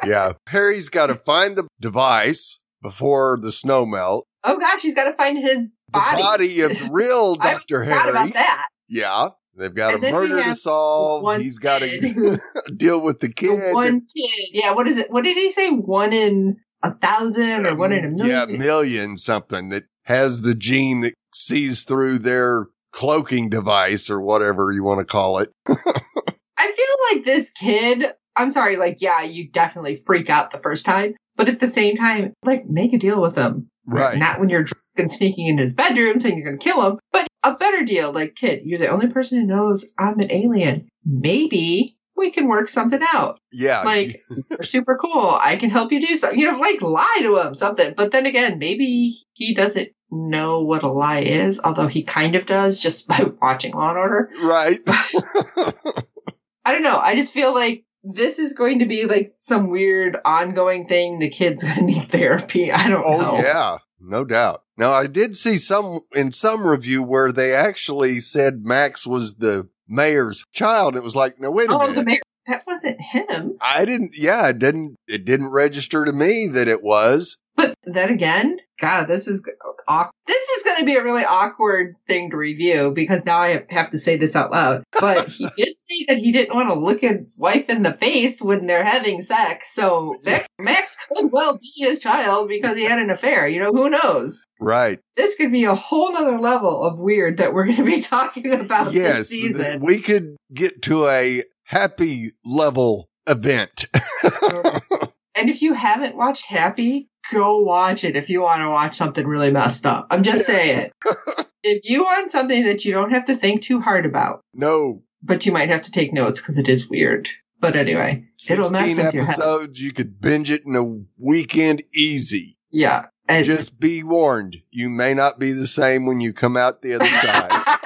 Yeah. 0.07 0.35
Harry's 0.47 0.89
got 0.89 1.09
to 1.09 1.17
find 1.17 1.57
the 1.57 1.67
device 1.81 2.59
before 2.83 3.37
the 3.43 3.51
snow 3.53 3.85
melt. 3.85 4.27
Oh 4.45 4.57
gosh, 4.57 4.81
he's 4.81 4.95
got 4.95 5.05
to 5.05 5.13
find 5.15 5.37
his 5.37 5.69
The 5.69 5.93
body. 5.93 6.23
body, 6.23 6.61
of 6.61 6.71
the 6.79 6.89
real 6.91 7.35
Dr. 7.35 7.81
forgot 7.81 8.03
Harry. 8.03 8.11
about 8.11 8.33
that. 8.35 8.69
Yeah. 8.89 9.31
They've 9.57 9.75
got 9.75 9.95
And 9.95 10.05
a 10.05 10.13
murder 10.13 10.43
to 10.45 10.55
solve. 10.55 11.41
He's 11.41 11.59
got 11.59 11.81
to 11.81 12.39
deal 12.77 13.03
with 13.03 13.19
the 13.21 13.27
The 13.27 13.33
kid. 13.35 13.75
one 13.75 14.01
kid. 14.17 14.49
Yeah, 14.53 14.73
what 14.73 14.87
is 14.87 14.97
it? 14.99 15.11
What 15.11 15.25
did 15.25 15.37
he 15.37 15.51
say? 15.51 15.71
One 15.71 16.13
in 16.13 16.59
a 16.85 16.95
thousand 16.95 17.67
or 17.67 17.75
one 17.75 17.93
in 17.93 18.05
a 18.05 18.09
million? 18.09 18.51
Yeah, 18.51 18.57
million 18.57 19.19
something 19.19 19.69
that 19.71 19.85
has 20.05 20.43
the 20.43 20.55
gene 20.55 21.01
that 21.01 21.15
sees 21.39 21.85
through 21.85 22.19
their 22.19 22.67
cloaking 22.93 23.49
device 23.49 24.11
or 24.11 24.21
whatever 24.21 24.73
you 24.73 24.83
want 24.83 24.99
to 24.99 25.05
call 25.05 25.39
it. 25.39 25.53
I 25.69 26.73
feel 26.73 27.17
like 27.17 27.25
this 27.25 27.51
kid, 27.53 28.07
I'm 28.37 28.53
sorry, 28.53 28.77
like, 28.77 28.99
yeah, 29.01 29.23
you 29.23 29.49
definitely 29.51 30.03
freak 30.05 30.29
out 30.29 30.51
the 30.51 30.59
first 30.59 30.85
time. 30.85 31.15
But 31.37 31.49
at 31.49 31.61
the 31.61 31.69
same 31.69 31.97
time, 31.97 32.33
like, 32.45 32.69
make 32.69 32.93
a 32.93 32.99
deal 32.99 33.23
with 33.23 33.37
him. 33.37 33.69
Right. 33.87 34.19
Not 34.19 34.41
when 34.41 34.49
you're 34.49 34.65
drunk 34.65 34.83
and 34.97 35.13
sneaking 35.13 35.47
in 35.47 35.59
his 35.59 35.75
bedroom 35.75 36.21
saying 36.21 36.37
you're 36.37 36.47
going 36.47 36.59
to 36.59 36.65
kill 36.65 36.85
him, 36.85 36.99
but 37.13 37.29
a 37.45 37.55
better 37.55 37.85
deal. 37.85 38.13
Like, 38.13 38.35
kid, 38.35 38.63
you're 38.65 38.81
the 38.81 38.89
only 38.89 39.07
person 39.07 39.39
who 39.39 39.47
knows 39.47 39.87
I'm 39.97 40.19
an 40.19 40.33
alien. 40.33 40.89
Maybe 41.05 41.97
we 42.17 42.33
can 42.33 42.49
work 42.49 42.69
something 42.69 43.01
out. 43.15 43.39
Yeah. 43.53 43.83
like 43.83 44.25
you're 44.51 44.65
super 44.65 44.97
cool. 44.97 45.39
I 45.41 45.57
can 45.57 45.71
help 45.71 45.93
you 45.93 46.05
do 46.05 46.17
something. 46.17 46.39
You 46.39 46.51
know, 46.51 46.59
like 46.59 46.83
lie 46.83 47.21
to 47.23 47.39
him 47.39 47.55
something. 47.55 47.95
But 47.97 48.11
then 48.11 48.27
again, 48.27 48.59
maybe 48.59 49.17
he 49.35 49.55
doesn't 49.55 49.91
know 50.11 50.63
what 50.63 50.83
a 50.83 50.89
lie 50.89 51.21
is, 51.21 51.61
although 51.63 51.87
he 51.87 52.03
kind 52.03 52.35
of 52.35 52.47
does 52.47 52.79
just 52.79 53.09
by 53.09 53.31
watching 53.41 53.73
Law 53.75 53.91
and 53.91 53.99
Order. 53.99 54.31
right. 54.43 54.79
I 54.87 56.73
don't 56.73 56.83
know. 56.83 56.99
I 56.99 57.15
just 57.15 57.33
feel 57.33 57.55
like 57.55 57.85
this 58.05 58.39
is 58.39 58.53
going 58.53 58.81
to 58.81 58.87
be 58.87 59.05
like 59.07 59.35
some 59.39 59.69
weird 59.69 60.17
ongoing 60.25 60.87
thing. 60.87 61.19
The 61.19 61.31
kid's 61.31 61.63
going 61.65 61.77
to 61.77 61.83
need 61.85 62.11
therapy. 62.13 62.71
I 62.73 62.89
don't 62.89 63.05
oh, 63.07 63.19
know. 63.21 63.39
yeah. 63.39 63.79
No 64.01 64.25
doubt. 64.25 64.63
Now, 64.77 64.93
I 64.93 65.07
did 65.09 65.35
see 65.35 65.57
some 65.57 66.01
in 66.15 66.31
some 66.31 66.65
review 66.65 67.03
where 67.03 67.33
they 67.33 67.53
actually 67.53 68.21
said 68.21 68.65
Max 68.65 69.07
was 69.07 69.35
the 69.35 69.69
mayor's 69.89 70.45
child. 70.53 70.95
It 70.95 71.03
was 71.03 71.17
like, 71.17 71.41
no, 71.41 71.51
wait 71.51 71.69
a 71.69 71.75
Oh, 71.75 71.79
minute. 71.81 71.95
the 71.97 72.05
mayor. 72.05 72.21
That 72.47 72.63
wasn't 72.67 72.99
him. 73.01 73.59
I 73.61 73.85
didn't, 73.85 74.13
yeah, 74.17 74.49
it 74.49 74.59
didn't, 74.59 74.97
it 75.07 75.25
didn't 75.25 75.51
register 75.51 76.05
to 76.05 76.13
me 76.13 76.47
that 76.53 76.69
it 76.69 76.83
was. 76.83 77.37
But 77.59 77.75
then 77.83 78.09
again, 78.11 78.59
God, 78.81 79.09
this 79.09 79.27
is 79.27 79.43
this 79.43 80.49
is 80.49 80.63
going 80.63 80.79
to 80.79 80.85
be 80.85 80.95
a 80.95 81.03
really 81.03 81.25
awkward 81.25 81.97
thing 82.07 82.31
to 82.31 82.37
review 82.37 82.93
because 82.95 83.25
now 83.25 83.39
I 83.39 83.65
have 83.71 83.91
to 83.91 83.99
say 83.99 84.17
this 84.17 84.37
out 84.37 84.53
loud. 84.53 84.85
But 85.01 85.29
he 85.29 85.49
did 85.57 85.77
say 85.77 86.05
that 86.07 86.19
he 86.19 86.31
didn't 86.31 86.55
want 86.55 86.69
to 86.69 86.79
look 86.79 87.01
his 87.01 87.35
wife 87.37 87.69
in 87.69 87.83
the 87.83 87.95
face 87.95 88.41
when 88.41 88.67
they're 88.67 88.85
having 88.85 89.23
sex. 89.23 89.75
So 89.75 90.17
that 90.23 90.47
Max 90.61 90.97
could 91.09 91.33
well 91.33 91.59
be 91.59 91.73
his 91.77 91.99
child 91.99 92.49
because 92.49 92.77
he 92.77 92.85
had 92.85 93.01
an 93.01 93.11
affair. 93.11 93.49
You 93.49 93.61
know, 93.61 93.73
who 93.73 93.91
knows? 93.91 94.45
Right. 94.61 95.01
This 95.17 95.35
could 95.35 95.51
be 95.51 95.65
a 95.65 95.75
whole 95.75 96.13
nother 96.13 96.39
level 96.39 96.85
of 96.85 96.97
weird 96.99 97.39
that 97.39 97.55
we're 97.55 97.65
going 97.65 97.79
to 97.79 97.85
be 97.85 98.01
talking 98.03 98.53
about 98.53 98.93
yes. 98.93 99.17
this 99.17 99.29
season. 99.31 99.65
th- 99.65 99.81
we 99.83 99.99
could 100.01 100.37
get 100.55 100.83
to 100.83 101.07
a 101.07 101.43
happy 101.65 102.33
level 102.45 103.09
event. 103.27 103.87
And 105.39 105.49
if 105.51 105.63
you 105.63 105.73
haven't 105.75 106.17
watched 106.17 106.47
Happy, 106.47 107.09
go 107.33 107.61
watch 107.63 108.05
it 108.05 108.17
if 108.17 108.29
you 108.29 108.43
want 108.43 108.61
to 108.63 108.69
watch 108.69 108.97
something 108.97 109.27
really 109.27 109.51
messed 109.51 109.87
up. 109.87 110.07
I'm 110.11 110.23
just 110.23 110.39
Yes. 110.39 110.47
saying. 110.47 110.91
if 111.63 111.89
you 111.89 112.05
want 112.05 112.33
something 112.33 112.65
that 112.65 112.85
you 112.85 112.93
don't 112.93 113.13
have 113.13 113.27
to 113.27 113.37
think 113.37 113.63
too 113.63 113.81
hard 113.81 114.07
about, 114.07 114.41
no. 114.55 115.03
but 115.23 115.47
you 115.47 115.53
might 115.53 115.69
have 115.69 115.83
to 115.83 115.91
take 115.93 116.13
notes 116.13 116.41
because 116.41 116.57
it 116.59 116.69
is 116.69 116.89
weird. 116.89 117.29
But 117.61 117.75
anyway, 117.77 118.25
it'll 118.49 118.71
mess 118.71 118.87
16 118.89 119.05
with 119.07 119.15
your 119.15 119.25
head. 119.25 119.35
episodes. 119.41 119.81
You 119.83 119.93
could 119.93 120.21
binge 120.21 120.51
it 120.51 120.65
in 120.65 120.77
a 120.77 120.85
weekend 121.19 121.83
easy. 121.95 122.57
Yeah. 122.71 123.07
And 123.29 123.45
Just 123.45 123.79
be 123.79 124.03
warned. 124.03 124.57
You 124.71 124.89
may 124.89 125.13
not 125.13 125.39
be 125.39 125.53
the 125.53 125.67
same 125.67 126.07
when 126.07 126.21
you 126.21 126.33
come 126.33 126.57
out 126.57 126.83
the 126.83 126.95
other 126.95 127.07
side. 127.07 127.78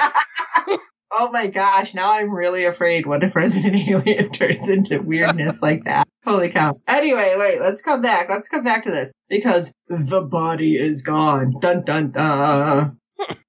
Oh 1.13 1.31
my 1.31 1.49
gosh, 1.49 1.95
now 1.95 2.13
I'm 2.13 2.31
really 2.31 2.65
afraid 2.65 3.07
what 3.07 3.23
if 3.23 3.35
Resident 3.37 3.77
Alien 3.89 4.31
turns 4.31 4.69
into 4.69 5.01
weirdness 5.01 5.63
like 5.63 5.85
that. 5.85 6.09
Holy 6.25 6.51
cow. 6.51 6.81
Anyway, 6.89 7.35
wait, 7.37 7.61
let's 7.61 7.83
come 7.83 8.03
back. 8.03 8.29
Let's 8.29 8.49
come 8.49 8.65
back 8.65 8.85
to 8.85 8.91
this 8.91 9.13
because 9.29 9.73
the 9.89 10.23
body 10.23 10.77
is 10.77 11.03
gone. 11.03 11.55
Dun 11.61 11.85
dun 11.85 12.13
dun. 12.13 12.99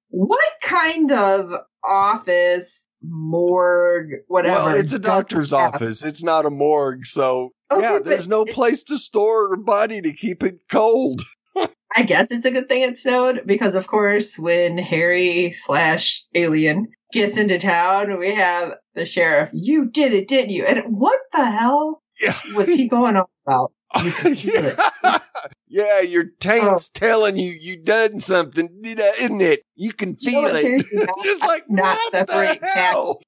what 0.08 0.52
kind 0.62 1.12
of 1.12 1.52
office, 1.84 2.88
morgue, 3.02 4.10
whatever? 4.28 4.54
well, 4.56 4.76
it's 4.76 4.92
a 4.92 4.98
doctor's 4.98 5.50
have? 5.52 5.74
office. 5.74 6.04
It's 6.04 6.24
not 6.24 6.46
a 6.46 6.50
morgue. 6.50 7.06
So, 7.06 7.50
Okay, 7.72 7.82
yeah, 7.82 7.98
there's 7.98 8.28
no 8.28 8.44
place 8.44 8.84
to 8.84 8.98
store 8.98 9.54
a 9.54 9.58
body 9.58 10.00
to 10.00 10.12
keep 10.12 10.42
it 10.42 10.60
cold. 10.70 11.22
I 11.96 12.02
guess 12.02 12.30
it's 12.30 12.44
a 12.44 12.50
good 12.50 12.68
thing 12.68 12.82
it 12.82 12.98
snowed 12.98 13.42
because, 13.46 13.74
of 13.74 13.86
course, 13.86 14.38
when 14.38 14.78
Harry 14.78 15.52
slash 15.52 16.24
alien 16.34 16.88
gets 17.20 17.36
into 17.36 17.58
town 17.58 18.10
and 18.10 18.18
we 18.18 18.34
have 18.34 18.74
the 18.94 19.06
sheriff. 19.06 19.50
You 19.52 19.86
did 19.90 20.12
it, 20.12 20.28
didn't 20.28 20.50
you? 20.50 20.64
And 20.64 20.96
what 20.96 21.18
the 21.32 21.44
hell 21.44 22.02
Yeah. 22.20 22.36
was 22.54 22.68
he 22.68 22.88
going 22.88 23.16
on 23.16 23.26
about? 23.46 23.72
You 24.04 24.10
can 24.10 24.34
feel 24.34 24.64
it. 24.64 24.78
yeah. 25.04 25.18
yeah, 25.68 26.00
your 26.00 26.24
taint's 26.40 26.90
Oh. 26.94 26.98
telling 26.98 27.36
you 27.36 27.52
you 27.52 27.76
done 27.76 28.18
something, 28.18 28.68
isn't 28.84 29.40
it? 29.40 29.62
You 29.76 29.92
can 29.92 30.16
You 30.18 30.32
know 30.42 30.52
feel 30.54 30.80
it. 30.80 30.86
Just 31.22 31.42
like 31.46 31.64
not 31.70 31.96
separate 32.10 32.60
the 32.60 32.66
hell? 32.66 33.20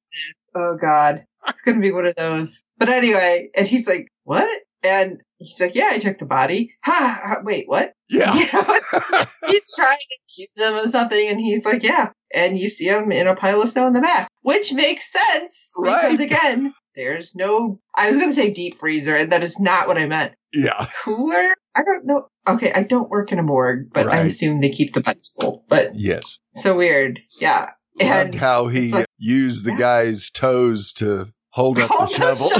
Oh 0.56 0.76
God, 0.80 1.24
it's 1.46 1.60
gonna 1.62 1.78
be 1.80 1.92
one 1.92 2.06
of 2.06 2.16
those. 2.16 2.64
But 2.78 2.88
anyway, 2.88 3.50
and 3.54 3.68
he's 3.68 3.86
like, 3.86 4.08
"What?" 4.24 4.48
And 4.82 5.20
he's 5.38 5.60
like, 5.60 5.74
"Yeah, 5.74 5.88
I 5.92 5.98
took 5.98 6.18
the 6.18 6.24
body." 6.26 6.74
Ha! 6.84 7.20
ha 7.22 7.36
wait, 7.44 7.64
what? 7.68 7.92
Yeah. 8.08 8.34
You 8.38 8.46
know, 8.52 9.24
he's 9.48 9.74
trying 9.74 9.96
to 9.96 10.16
accuse 10.28 10.52
him 10.70 10.74
of 10.76 10.90
something, 10.90 11.28
and 11.28 11.40
he's 11.40 11.64
like, 11.64 11.82
"Yeah." 11.82 12.10
And 12.34 12.58
you 12.58 12.68
see 12.68 12.86
him 12.86 13.12
in 13.12 13.26
a 13.28 13.36
pile 13.36 13.62
of 13.62 13.70
snow 13.70 13.86
in 13.86 13.92
the 13.92 14.00
back, 14.00 14.28
which 14.42 14.72
makes 14.72 15.10
sense 15.12 15.70
because 15.80 16.20
again, 16.20 16.74
there's 16.94 17.34
no. 17.34 17.80
I 17.94 18.08
was 18.10 18.18
gonna 18.18 18.32
say 18.34 18.50
deep 18.50 18.78
freezer, 18.78 19.16
and 19.16 19.32
that 19.32 19.42
is 19.42 19.58
not 19.60 19.86
what 19.88 19.98
I 19.98 20.06
meant. 20.06 20.34
yeah. 20.52 20.86
Cooler? 21.04 21.54
I 21.76 21.82
don't 21.84 22.06
know. 22.06 22.28
Okay, 22.48 22.72
I 22.72 22.82
don't 22.84 23.10
work 23.10 23.32
in 23.32 23.38
a 23.38 23.42
morgue, 23.42 23.90
but 23.92 24.06
I 24.08 24.18
assume 24.20 24.60
they 24.60 24.70
keep 24.70 24.94
the 24.94 25.00
bodies 25.02 25.34
cold. 25.40 25.62
But 25.68 25.90
Yes. 25.94 26.38
so 26.54 26.76
weird, 26.76 27.20
yeah. 27.40 27.70
Loved 28.00 28.02
And 28.02 28.34
how 28.36 28.68
he 28.68 28.92
like- 28.92 29.06
used 29.18 29.64
the 29.64 29.72
Yeah. 29.72 29.78
guy's 29.78 30.30
toes 30.30 30.92
to 30.94 31.28
hold 31.50 31.78
up 31.78 31.90
Hold 31.90 32.08
the 32.10 32.14
shovel. 32.14 32.50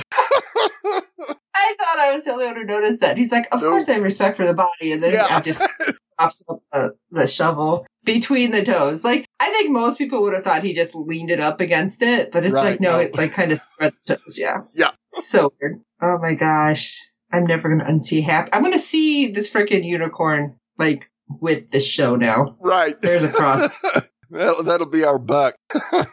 I 2.06 2.10
thought 2.10 2.12
I 2.12 2.14
was 2.16 2.25
the 2.25 2.30
only 2.32 2.46
one 2.46 2.56
who 2.56 2.64
noticed 2.64 3.00
that. 3.00 3.16
He's 3.16 3.32
like, 3.32 3.48
of 3.52 3.60
Nope. 3.60 3.70
course 3.70 3.88
I 3.88 3.92
have 3.94 4.02
respect 4.02 4.36
for 4.36 4.46
the 4.46 4.54
body, 4.54 4.92
and 4.92 5.02
then 5.02 5.12
Yeah. 5.14 5.26
I 5.30 5.40
just 5.40 5.62
pops 6.18 6.42
up 6.48 6.62
the, 6.72 6.94
the 7.10 7.26
shovel 7.26 7.86
between 8.04 8.50
the 8.50 8.64
toes. 8.64 9.04
Like 9.04 9.26
I 9.40 9.50
think 9.50 9.70
most 9.70 9.98
people 9.98 10.22
would 10.22 10.34
have 10.34 10.44
thought 10.44 10.62
he 10.62 10.75
just 10.75 10.94
leaned 10.94 11.30
it 11.30 11.40
up 11.40 11.60
against 11.60 12.02
it, 12.02 12.30
but 12.32 12.44
it's 12.44 12.54
Right, 12.54 12.70
like 12.72 12.80
no, 12.80 12.92
no. 12.92 12.98
it 13.00 13.16
like 13.16 13.32
kind 13.32 13.52
of 13.52 13.58
spread 13.58 13.92
the 14.06 14.16
toes. 14.16 14.38
Yeah, 14.38 14.62
Yeah. 14.75 14.90
so 15.18 15.52
weird. 15.60 15.80
Oh 16.00 16.18
my 16.18 16.34
gosh, 16.34 16.98
I'm 17.32 17.46
never 17.46 17.68
gonna 17.68 17.84
unsee 17.90 18.22
happy. 18.25 18.50
I'm 18.52 18.62
gonna 18.62 18.78
see 18.78 19.32
this 19.32 19.50
freaking 19.50 19.84
unicorn 19.84 20.56
like 20.78 21.10
with 21.28 21.70
this 21.70 21.84
show 21.86 22.14
now. 22.16 22.56
right. 22.60 22.96
There's 23.02 23.25
a 23.25 23.32
cross. 23.32 23.68
that'll, 24.30 24.62
that'll 24.62 24.88
be 24.88 25.04
our 25.04 25.18
buck. 25.18 25.56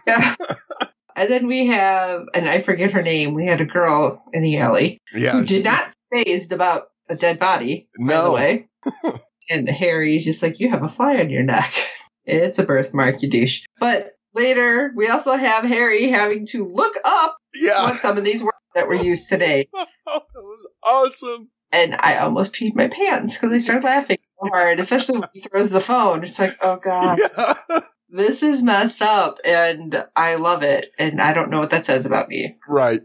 Yeah. 0.08 0.36
And 1.16 1.30
then 1.30 1.48
we 1.48 1.68
have, 1.68 2.26
and 2.34 2.48
I 2.50 2.62
forget 2.62 2.92
her 2.94 3.02
name. 3.02 3.34
We 3.34 3.46
had 3.46 3.62
a 3.62 3.66
girl 3.66 4.24
in 4.34 4.42
the 4.42 4.58
alley 4.58 5.00
Yeah. 5.14 5.32
who 5.34 5.46
did 5.46 5.64
not 5.64 5.94
phased 6.12 6.52
about 6.52 6.84
a 7.10 7.16
dead 7.16 7.40
body. 7.40 7.88
By 8.00 8.16
the 8.18 8.24
No. 8.24 8.34
way, 8.34 8.68
and 9.50 9.68
Harry's 9.70 10.26
just 10.26 10.42
like, 10.42 10.60
"You 10.60 10.70
have 10.72 10.84
a 10.84 10.90
fly 10.90 11.18
on 11.18 11.30
your 11.30 11.44
neck. 11.44 11.74
It's 12.26 12.60
a 12.60 12.64
birthmark, 12.64 13.22
you 13.22 13.30
douche." 13.30 13.62
But 13.80 14.14
later, 14.34 14.92
we 14.96 15.08
also 15.08 15.36
have 15.36 15.64
Harry 15.66 16.08
having 16.10 16.48
to 16.48 16.66
look 16.66 16.96
up 17.04 17.38
Yeah. 17.54 17.84
what 17.84 17.98
some 17.98 18.18
of 18.18 18.24
these 18.24 18.42
words 18.44 18.58
that 18.76 18.88
were 18.88 18.96
used 18.96 19.30
today, 19.30 19.68
that 19.74 20.24
was 20.36 20.68
awesome. 20.84 21.50
and 21.72 21.96
I 22.00 22.18
almost 22.18 22.54
peed 22.54 22.76
my 22.76 22.88
pants 22.88 23.36
because 23.36 23.52
I 23.54 23.58
started 23.60 23.84
laughing 23.84 24.18
so 24.42 24.50
hard, 24.50 24.80
especially 24.80 25.20
when 25.20 25.30
he 25.34 25.42
throws 25.42 25.70
the 25.70 25.82
phone. 25.82 26.24
It's 26.24 26.40
like, 26.40 26.58
oh 26.62 26.78
god, 26.78 27.20
Yeah. 27.38 27.80
This 28.14 28.44
is 28.44 28.62
messed 28.64 29.02
up, 29.02 29.40
and 29.44 30.06
I 30.16 30.36
love 30.36 30.64
it, 30.64 30.92
and 31.00 31.20
I 31.20 31.34
don't 31.34 31.50
know 31.50 31.60
what 31.60 31.72
that 31.72 31.86
says 31.86 32.06
about 32.06 32.30
me. 32.30 32.58
right. 32.68 33.02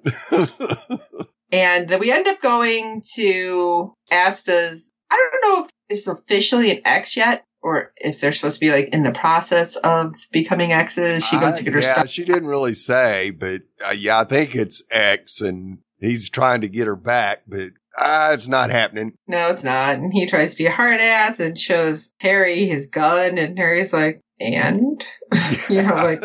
And 1.50 1.88
then 1.88 1.98
we 1.98 2.12
end 2.12 2.28
up 2.28 2.42
going 2.42 3.02
to 3.14 3.94
Asta's. 4.10 4.92
I 5.10 5.30
don't 5.32 5.50
know 5.56 5.64
if 5.64 5.70
it's 5.88 6.06
officially 6.06 6.70
an 6.72 6.82
ex 6.84 7.16
yet, 7.16 7.42
or 7.62 7.92
if 7.96 8.20
they're 8.20 8.34
supposed 8.34 8.56
to 8.60 8.66
be 8.66 8.70
like 8.70 8.90
in 8.92 9.02
the 9.02 9.12
process 9.12 9.76
of 9.76 10.14
becoming 10.30 10.72
exes. 10.74 11.24
She 11.24 11.38
goes 11.40 11.54
I- 11.54 11.58
to 11.58 11.64
get 11.64 11.72
her 11.72 11.80
yeah, 11.80 11.92
stuff. 11.94 12.08
she 12.10 12.24
didn't 12.26 12.48
really 12.48 12.74
say, 12.74 13.30
but 13.30 13.62
uh, 13.82 13.92
yeah, 13.92 14.20
I 14.20 14.24
think 14.24 14.54
it's 14.54 14.84
ex 14.90 15.40
and 15.40 15.78
he's 15.98 16.28
trying 16.28 16.60
to 16.60 16.68
get 16.68 16.86
her 16.86 16.96
back, 16.96 17.44
but 17.48 17.70
uh, 17.98 18.30
it's 18.34 18.46
not 18.48 18.68
happening. 18.68 19.14
No, 19.26 19.48
it's 19.48 19.64
not. 19.64 19.94
And 19.96 20.12
he 20.12 20.26
tries 20.26 20.50
to 20.52 20.58
be 20.58 20.66
a 20.66 20.70
hard 20.70 21.00
ass 21.00 21.40
and 21.40 21.58
shows 21.58 22.10
Harry 22.18 22.68
his 22.68 22.88
gun, 22.88 23.38
and 23.38 23.56
Harry's 23.58 23.94
like, 23.94 24.20
and 24.40 25.04
you 25.68 25.82
know, 25.82 25.94
like. 25.94 26.22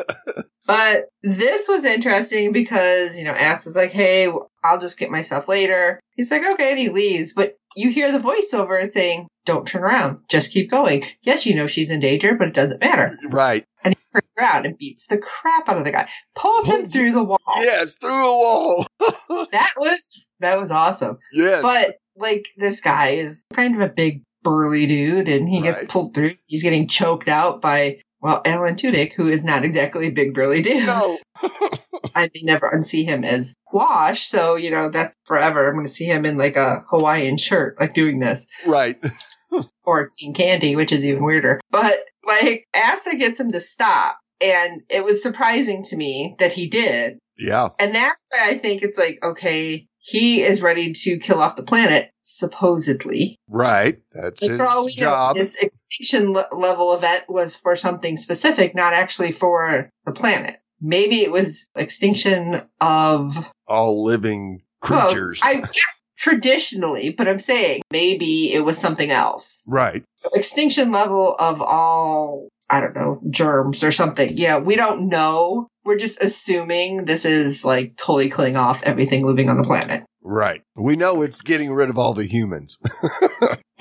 But 0.65 1.09
this 1.21 1.67
was 1.67 1.83
interesting 1.83 2.53
because 2.53 3.17
you 3.17 3.25
know, 3.25 3.31
Asta's 3.31 3.75
like, 3.75 3.91
"Hey, 3.91 4.31
I'll 4.63 4.79
just 4.79 4.97
get 4.97 5.11
myself 5.11 5.47
later." 5.47 5.99
He's 6.15 6.31
like, 6.31 6.43
"Okay," 6.43 6.71
and 6.71 6.79
he 6.79 6.89
leaves. 6.89 7.33
But 7.33 7.57
you 7.75 7.91
hear 7.91 8.11
the 8.11 8.19
voiceover 8.19 8.89
saying, 8.91 9.27
"Don't 9.45 9.67
turn 9.67 9.83
around. 9.83 10.19
Just 10.29 10.51
keep 10.51 10.71
going." 10.71 11.03
Yes, 11.23 11.45
you 11.45 11.55
know 11.55 11.67
she's 11.67 11.89
in 11.89 11.99
danger, 11.99 12.35
but 12.35 12.47
it 12.47 12.53
doesn't 12.53 12.79
matter. 12.79 13.17
right. 13.29 13.65
and 13.83 13.93
he 13.93 13.99
turns 14.13 14.31
around 14.39 14.65
and 14.65 14.77
beats 14.77 15.07
the 15.07 15.17
crap 15.17 15.67
out 15.67 15.77
of 15.77 15.83
the 15.83 15.91
guy, 15.91 16.07
pulls 16.35 16.65
him 16.67 16.87
through 16.87 17.11
the 17.11 17.23
wall. 17.23 17.39
Yes, 17.57 17.95
through 17.95 18.09
the 18.09 18.15
wall. 18.17 18.87
That 19.51 19.73
was 19.77 20.21
that 20.39 20.59
was 20.61 20.71
awesome. 20.71 21.17
yes. 21.33 21.61
But 21.61 21.97
like 22.15 22.45
this 22.57 22.79
guy 22.79 23.09
is 23.09 23.43
kind 23.53 23.75
of 23.75 23.81
a 23.81 23.91
big 23.93 24.21
burly 24.43 24.87
dude, 24.87 25.27
and 25.27 25.47
he 25.47 25.61
gets 25.61 25.81
pulled 25.87 26.13
through. 26.13 26.35
He's 26.45 26.63
getting 26.63 26.87
choked 26.87 27.27
out 27.27 27.61
by 27.61 28.01
well 28.21 28.41
Alan 28.45 28.75
Tudyk, 28.75 29.13
who 29.13 29.27
is 29.27 29.43
not 29.43 29.65
exactly 29.65 30.07
a 30.07 30.11
big 30.11 30.33
burly 30.33 30.61
dude. 30.61 30.85
no. 30.85 31.19
I 32.15 32.29
may 32.33 32.41
never 32.43 32.69
unsee 32.69 33.05
him 33.05 33.23
as 33.23 33.55
Wash, 33.71 34.27
so 34.27 34.55
you 34.55 34.69
know 34.69 34.89
that's 34.89 35.15
forever. 35.25 35.67
I'm 35.67 35.73
going 35.73 35.87
to 35.87 35.91
see 35.91 36.05
him 36.05 36.25
in 36.25 36.37
like 36.37 36.57
a 36.57 36.85
Hawaiian 36.89 37.37
shirt, 37.37 37.79
like 37.79 37.93
doing 37.93 38.19
this. 38.19 38.45
Right. 38.65 38.97
or 39.85 40.09
Teen 40.09 40.33
Candy, 40.33 40.75
which 40.75 40.91
is 40.91 41.03
even 41.03 41.23
weirder. 41.23 41.59
But 41.71 41.97
like 42.25 42.67
Asta 42.73 43.15
gets 43.17 43.39
him 43.39 43.51
to 43.51 43.61
stop. 43.61 44.19
And 44.41 44.81
it 44.89 45.03
was 45.03 45.23
surprising 45.23 45.83
to 45.85 45.95
me 45.95 46.35
that 46.39 46.53
he 46.53 46.69
did. 46.69 47.19
Yeah. 47.37 47.69
And 47.79 47.95
that's 47.95 48.15
why 48.29 48.49
I 48.49 48.57
think 48.57 48.83
it's 48.83 48.97
like, 48.97 49.19
okay, 49.23 49.87
he 49.99 50.41
is 50.41 50.61
ready 50.61 50.93
to 50.93 51.19
kill 51.19 51.39
off 51.39 51.55
the 51.55 51.63
planet, 51.63 52.11
supposedly. 52.43 53.37
Right. 53.47 53.99
That's 54.11 54.41
Like, 54.41 54.57
for 54.57 54.65
all 54.65 54.85
his 54.85 54.85
we 54.87 54.95
job. 54.95 55.35
know, 55.37 55.49
extinction 55.61 56.33
le- 56.33 56.47
level 56.51 56.93
event 56.93 57.23
was 57.29 57.55
for 57.55 57.75
something 57.75 58.17
specific, 58.17 58.75
not 58.75 58.93
actually 58.93 59.31
for 59.31 59.89
the 60.05 60.11
planet. 60.11 60.57
Maybe 60.81 61.21
it 61.21 61.31
was 61.31 61.67
extinction 61.75 62.61
of 62.81 63.49
All 63.67 64.03
living 64.03 64.61
well, 64.89 65.07
creatures. 65.07 65.39
I 65.43 65.63
traditionally, 66.17 67.11
but 67.11 67.27
I'm 67.27 67.39
saying 67.39 67.81
maybe 67.91 68.53
it 68.53 68.63
was 68.65 68.77
something 68.77 69.11
else. 69.11 69.61
right. 69.67 70.03
extinction 70.33 70.91
level 70.91 71.35
of 71.39 71.61
all 71.61 72.47
I 72.69 72.79
don't 72.79 72.95
know 72.95 73.21
germs 73.29 73.83
or 73.83 73.91
something. 73.91 74.37
Yeah, 74.37 74.57
we 74.57 74.75
don't 74.75 75.09
know. 75.09 75.67
We're 75.85 75.97
just 75.97 76.21
assuming 76.23 77.05
this 77.05 77.25
is 77.25 77.63
like 77.65 77.97
totally 77.97 78.29
killing 78.29 78.55
off 78.55 78.81
everything 78.83 79.25
living 79.25 79.49
on 79.49 79.57
the 79.57 79.63
planet. 79.65 80.03
Right. 80.23 80.61
We 80.75 80.95
know 80.95 81.21
it's 81.21 81.41
getting 81.41 81.71
rid 81.71 81.89
of 81.89 81.97
all 81.97 82.13
the 82.13 82.25
humans. 82.25 82.77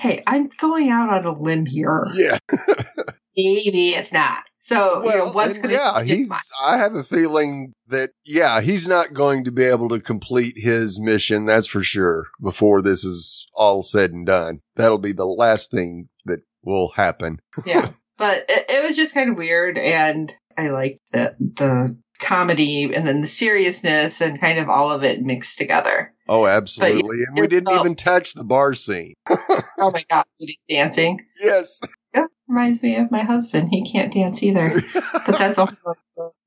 Hey, 0.03 0.21
I'm 0.27 0.49
going 0.59 0.89
out 0.89 1.07
on 1.13 1.25
a 1.25 1.31
limb 1.31 1.65
here. 1.65 2.07
yeah. 2.13 2.37
Maybe 3.37 3.91
it's 3.91 4.11
not. 4.11 4.43
So 4.59 5.01
you 5.01 5.17
know, 5.17 5.31
what's 5.31 5.59
going 5.59 5.69
to 5.69 5.75
yeah, 5.75 6.03
he's, 6.03 6.29
I 6.61 6.77
have 6.77 6.93
a 6.93 7.03
feeling 7.03 7.71
that, 7.87 8.09
yeah, 8.25 8.59
he's 8.59 8.85
not 8.85 9.13
going 9.13 9.45
to 9.45 9.51
be 9.51 9.63
able 9.63 9.87
to 9.87 10.01
complete 10.01 10.55
his 10.57 10.99
mission. 10.99 11.45
That's 11.45 11.67
for 11.67 11.83
sure 11.83 12.25
before 12.43 12.81
this 12.81 13.05
is 13.05 13.47
all 13.53 13.81
said 13.81 14.11
and 14.11 14.25
done. 14.25 14.59
That'll 14.75 14.97
be 14.97 15.13
the 15.13 15.25
last 15.25 15.71
thing 15.71 16.09
that 16.25 16.41
will 16.63 16.89
happen. 16.95 17.39
yeah. 17.65 17.91
But 18.15 18.43
it, 18.47 18.65
it 18.69 18.83
was 18.87 18.95
just 18.95 19.15
kind 19.15 19.31
of 19.31 19.37
weird, 19.37 19.75
and 19.77 20.31
I 20.55 20.67
liked 20.69 20.99
the 21.11 21.35
the 21.39 21.97
comedy 22.23 22.91
and 22.93 23.05
then 23.05 23.21
the 23.21 23.27
seriousness 23.27 24.21
and 24.21 24.39
kind 24.39 24.57
of 24.57 24.69
all 24.69 24.91
of 24.91 25.03
it 25.03 25.21
mixed 25.21 25.57
together. 25.57 26.13
Oh, 26.27 26.47
absolutely. 26.47 27.23
and 27.27 27.39
we 27.39 27.47
didn't 27.47 27.73
even 27.73 27.95
touch 27.95 28.33
the 28.33 28.43
bar 28.43 28.73
scene. 28.73 29.13
Oh 29.79 29.91
my 29.91 30.05
god, 30.09 30.23
Woody's 30.39 30.63
dancing. 30.69 31.19
Yes. 31.41 31.81
That 32.13 32.29
reminds 32.47 32.81
me 32.81 32.95
of 32.95 33.11
my 33.11 33.21
husband. 33.21 33.67
He 33.69 33.83
can't 33.83 34.13
dance 34.13 34.41
either. 34.41 34.81
But 35.25 35.37
that's 35.37 35.57
all. 35.57 35.69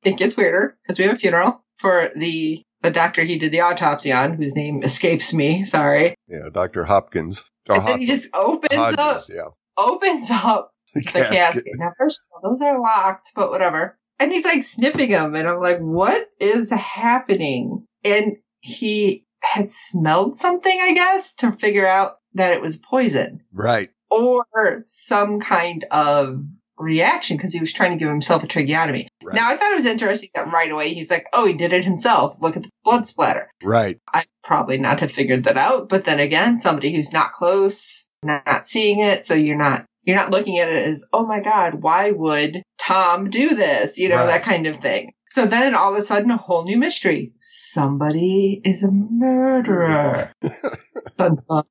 It 0.05 0.17
gets 0.17 0.39
weirder 0.39 0.79
because 0.83 0.99
we 0.99 1.05
have 1.05 1.17
a 1.17 1.19
funeral 1.19 1.63
for 1.77 2.11
the 2.17 2.63
the 2.83 2.91
doctor 2.91 3.25
he 3.25 3.39
did 3.39 3.53
the 3.53 3.61
autopsy 3.61 4.11
on, 4.11 4.35
whose 4.35 4.55
name 4.55 4.83
escapes 4.83 5.35
me. 5.35 5.65
Sorry. 5.65 6.15
yeah, 6.29 6.49
Dr. 6.51 6.85
Hopkins. 6.85 7.45
And 7.69 7.87
then 7.87 8.01
he 8.01 8.07
just 8.07 8.35
opens 8.35 8.73
up, 8.73 9.23
yeah. 9.29 9.49
opens 9.77 10.31
up 10.31 10.71
The 10.95 11.03
the 11.03 11.11
casket. 11.11 11.65
Now, 11.75 11.93
first 11.99 12.21
of 12.21 12.43
all, 12.43 12.51
those 12.51 12.63
are 12.63 12.81
locked, 12.81 13.33
but 13.35 13.51
whatever. 13.51 13.99
And 14.19 14.33
he's 14.33 14.45
like 14.45 14.65
sniffing 14.65 15.11
them, 15.11 15.35
and 15.35 15.47
I'm 15.47 15.61
like, 15.61 15.79
what 15.79 16.29
is 16.41 16.71
happening? 16.71 17.87
And 18.05 18.37
he 18.61 19.25
had 19.43 19.71
smelled 19.71 20.39
something, 20.39 20.79
I 20.81 20.93
guess, 20.93 21.35
to 21.35 21.53
figure 21.53 21.87
out 21.87 22.17
that 22.35 22.53
it 22.53 22.61
was 22.61 22.77
poison 22.79 23.43
Right. 23.53 23.91
or 24.11 24.45
some 24.87 25.41
kind 25.41 25.85
of 25.91 26.45
reaction 26.79 27.37
because 27.37 27.53
he 27.55 27.61
was 27.61 27.73
trying 27.73 27.93
to 27.93 27.97
give 27.97 28.09
himself 28.09 28.43
a 28.43 28.47
tracheotomy. 28.47 29.09
Right. 29.23 29.35
Now, 29.35 29.49
I 29.51 29.57
thought 29.57 29.73
it 29.73 29.77
was 29.77 29.87
interesting 29.87 30.31
that 30.35 30.53
right 30.53 30.71
away 30.71 30.93
he's 30.93 31.11
like, 31.11 31.27
oh, 31.33 31.47
he 31.47 31.55
did 31.55 31.73
it 31.73 31.85
himself. 31.85 32.41
Look 32.43 32.57
at 32.57 32.65
the 32.65 32.71
blood 32.85 33.07
splatter. 33.07 33.51
Right. 33.63 33.99
I 34.13 34.25
probably 34.45 34.79
not 34.79 35.01
have 35.01 35.13
figured 35.13 35.45
that 35.45 35.57
out, 35.57 35.89
but 35.89 36.05
then 36.05 36.21
again, 36.21 36.59
somebody 36.59 36.95
who's 36.95 37.13
not 37.13 37.33
close, 37.33 38.07
not, 38.23 38.45
not 38.47 38.69
seeing 38.69 39.01
it, 39.01 39.27
so 39.27 39.35
you're 39.35 39.57
not 39.57 39.87
you're 40.07 40.17
not 40.17 40.31
looking 40.31 40.59
at 40.59 40.69
it 40.69 40.83
as, 40.85 41.05
oh 41.13 41.27
my 41.27 41.41
god, 41.41 41.75
why 41.75 42.13
would 42.13 42.63
Tom 42.79 43.29
do 43.29 43.55
this? 43.55 43.99
You 43.99 44.09
know, 44.09 44.17
Right. 44.17 44.27
that 44.27 44.45
kind 44.45 44.67
of 44.67 44.81
thing. 44.81 45.13
So 45.33 45.45
then 45.47 45.75
all 45.75 45.93
of 45.95 45.99
a 45.99 46.03
sudden, 46.07 46.31
a 46.31 46.37
whole 46.39 46.65
new 46.65 46.79
mystery. 46.79 47.33
Somebody 47.43 48.59
is 48.65 48.83
a 48.83 48.91
murderer. 48.91 50.31
dun, 51.19 51.39
dun. 51.49 51.65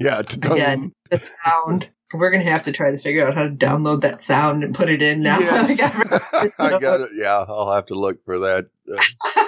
Yeah. 0.00 0.22
t- 0.22 0.38
Again, 0.42 0.92
the 1.10 1.20
sound. 1.44 1.88
We're 2.14 2.30
going 2.30 2.44
to 2.46 2.50
have 2.52 2.64
to 2.64 2.72
try 2.72 2.92
to 2.92 2.98
figure 2.98 3.26
out 3.26 3.34
how 3.34 3.42
to 3.42 3.50
download 3.50 4.02
that 4.02 4.22
sound 4.22 4.62
and 4.64 4.74
put 4.74 4.88
it 4.88 5.02
in 5.02 5.20
now. 5.22 5.38
Yes. 5.40 5.78
I 6.32 6.50
I 6.58 6.78
got 6.78 7.00
it. 7.02 7.10
Yeah, 7.14 7.44
I'll 7.46 7.74
have 7.74 7.86
to 7.86 7.94
look 7.94 8.24
for 8.24 8.38
that 8.38 8.66
uh, 8.90 9.42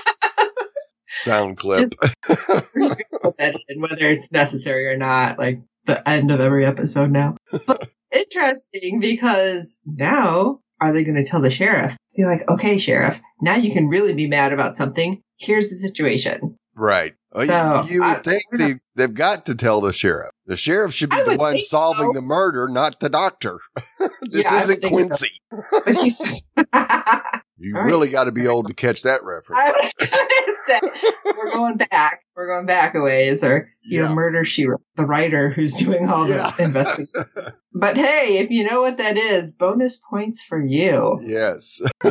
sound 1.14 1.57
clip. 1.57 1.94
put 2.00 3.38
that 3.38 3.54
in, 3.68 3.81
whether 3.81 4.11
it's 4.11 4.33
necessary 4.33 4.87
or 4.88 4.96
not, 4.96 5.38
like 5.38 5.61
the 5.88 6.09
end 6.09 6.31
of 6.31 6.38
every 6.40 6.64
episode 6.64 7.11
now. 7.11 7.37
But 7.66 7.88
interesting 8.14 9.01
because 9.01 9.77
now 9.85 10.61
are 10.81 10.92
they 10.92 11.03
going 11.03 11.16
to 11.16 11.24
tell 11.29 11.40
the 11.40 11.51
sheriff? 11.51 11.96
Be 12.16 12.24
like, 12.24 12.48
okay, 12.48 12.79
sheriff, 12.79 13.18
now 13.40 13.57
you 13.57 13.72
can 13.72 13.88
really 13.88 14.12
be 14.14 14.29
mad 14.29 14.53
about 14.53 14.77
something. 14.77 15.20
Here's 15.38 15.70
the 15.70 15.77
situation. 15.77 16.57
right. 16.77 17.14
Well, 17.33 17.44
you- 17.44 17.51
So, 17.51 17.85
you, 17.94 18.01
would 18.05 18.16
I- 18.16 18.22
think 18.22 18.42
they, 18.57 18.74
they've 18.94 19.12
got 19.14 19.44
to 19.46 19.55
tell 19.55 19.81
the 19.83 19.92
sheriff. 19.92 20.31
The 20.46 20.57
sheriff 20.57 20.94
should 20.94 21.11
be 21.11 21.16
I 21.16 21.24
the 21.24 21.37
one 21.37 21.61
solving 21.61 22.07
so. 22.07 22.12
the 22.14 22.22
murder, 22.22 22.68
not 22.68 23.01
the 23.01 23.11
doctor. 23.11 23.59
this 24.22 24.44
Yeah, 24.44 24.62
isn't 24.62 24.83
Quincy. 24.85 25.29
so. 25.51 26.35
Quincy. 27.59 27.64
But 27.64 27.64
he's. 27.64 27.73
You 27.73 27.77
All 27.77 27.83
right. 27.83 27.87
really 27.88 28.09
got 28.09 28.25
to 28.25 28.33
be 28.33 28.47
old 28.49 28.68
to 28.68 28.75
catch 28.75 29.03
that 29.03 29.23
reference. 29.25 29.61
I 29.61 29.71
was 29.73 29.92
say 30.66 30.81
we're 31.25 31.51
going 31.53 31.77
back. 31.77 32.21
We're 32.37 32.47
going 32.47 32.66
back 32.66 32.94
a 32.94 33.01
ways, 33.01 33.42
or 33.42 33.71
you 33.83 34.01
Yeah. 34.03 34.09
know, 34.09 34.14
murder 34.14 34.44
she 34.44 34.66
wrote, 34.66 34.83
the 34.97 35.07
writer 35.07 35.51
who's 35.51 35.75
doing 35.75 36.09
all 36.09 36.29
Yeah. 36.29 36.51
the 36.57 36.64
investigation. 36.64 37.53
But 37.81 37.97
hey, 37.97 38.38
if 38.38 38.51
you 38.51 38.64
know 38.64 38.81
what 38.81 38.97
that 38.97 39.16
is, 39.16 39.53
bonus 39.53 40.01
points 40.11 40.42
for 40.42 40.61
you. 40.61 41.21
yes. 41.25 41.81
Go 42.01 42.11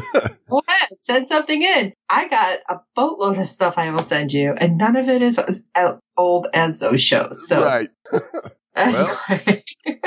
ahead, 0.65 0.89
send 1.01 1.27
something 1.27 1.61
in. 1.61 1.91
I 2.07 2.29
got 2.29 2.59
a 2.69 2.79
boatload 2.95 3.37
of 3.37 3.49
stuff 3.49 3.73
I 3.75 3.89
will 3.89 4.03
send 4.03 4.31
you, 4.31 4.53
and 4.55 4.77
none 4.77 4.95
of 4.95 5.09
it 5.09 5.21
is 5.21 5.37
as 5.39 5.65
old 6.15 6.47
as 6.53 6.79
those 6.79 7.01
shows. 7.01 7.49
So 7.49 7.65
right. 7.65 7.89
anyway, 8.77 9.63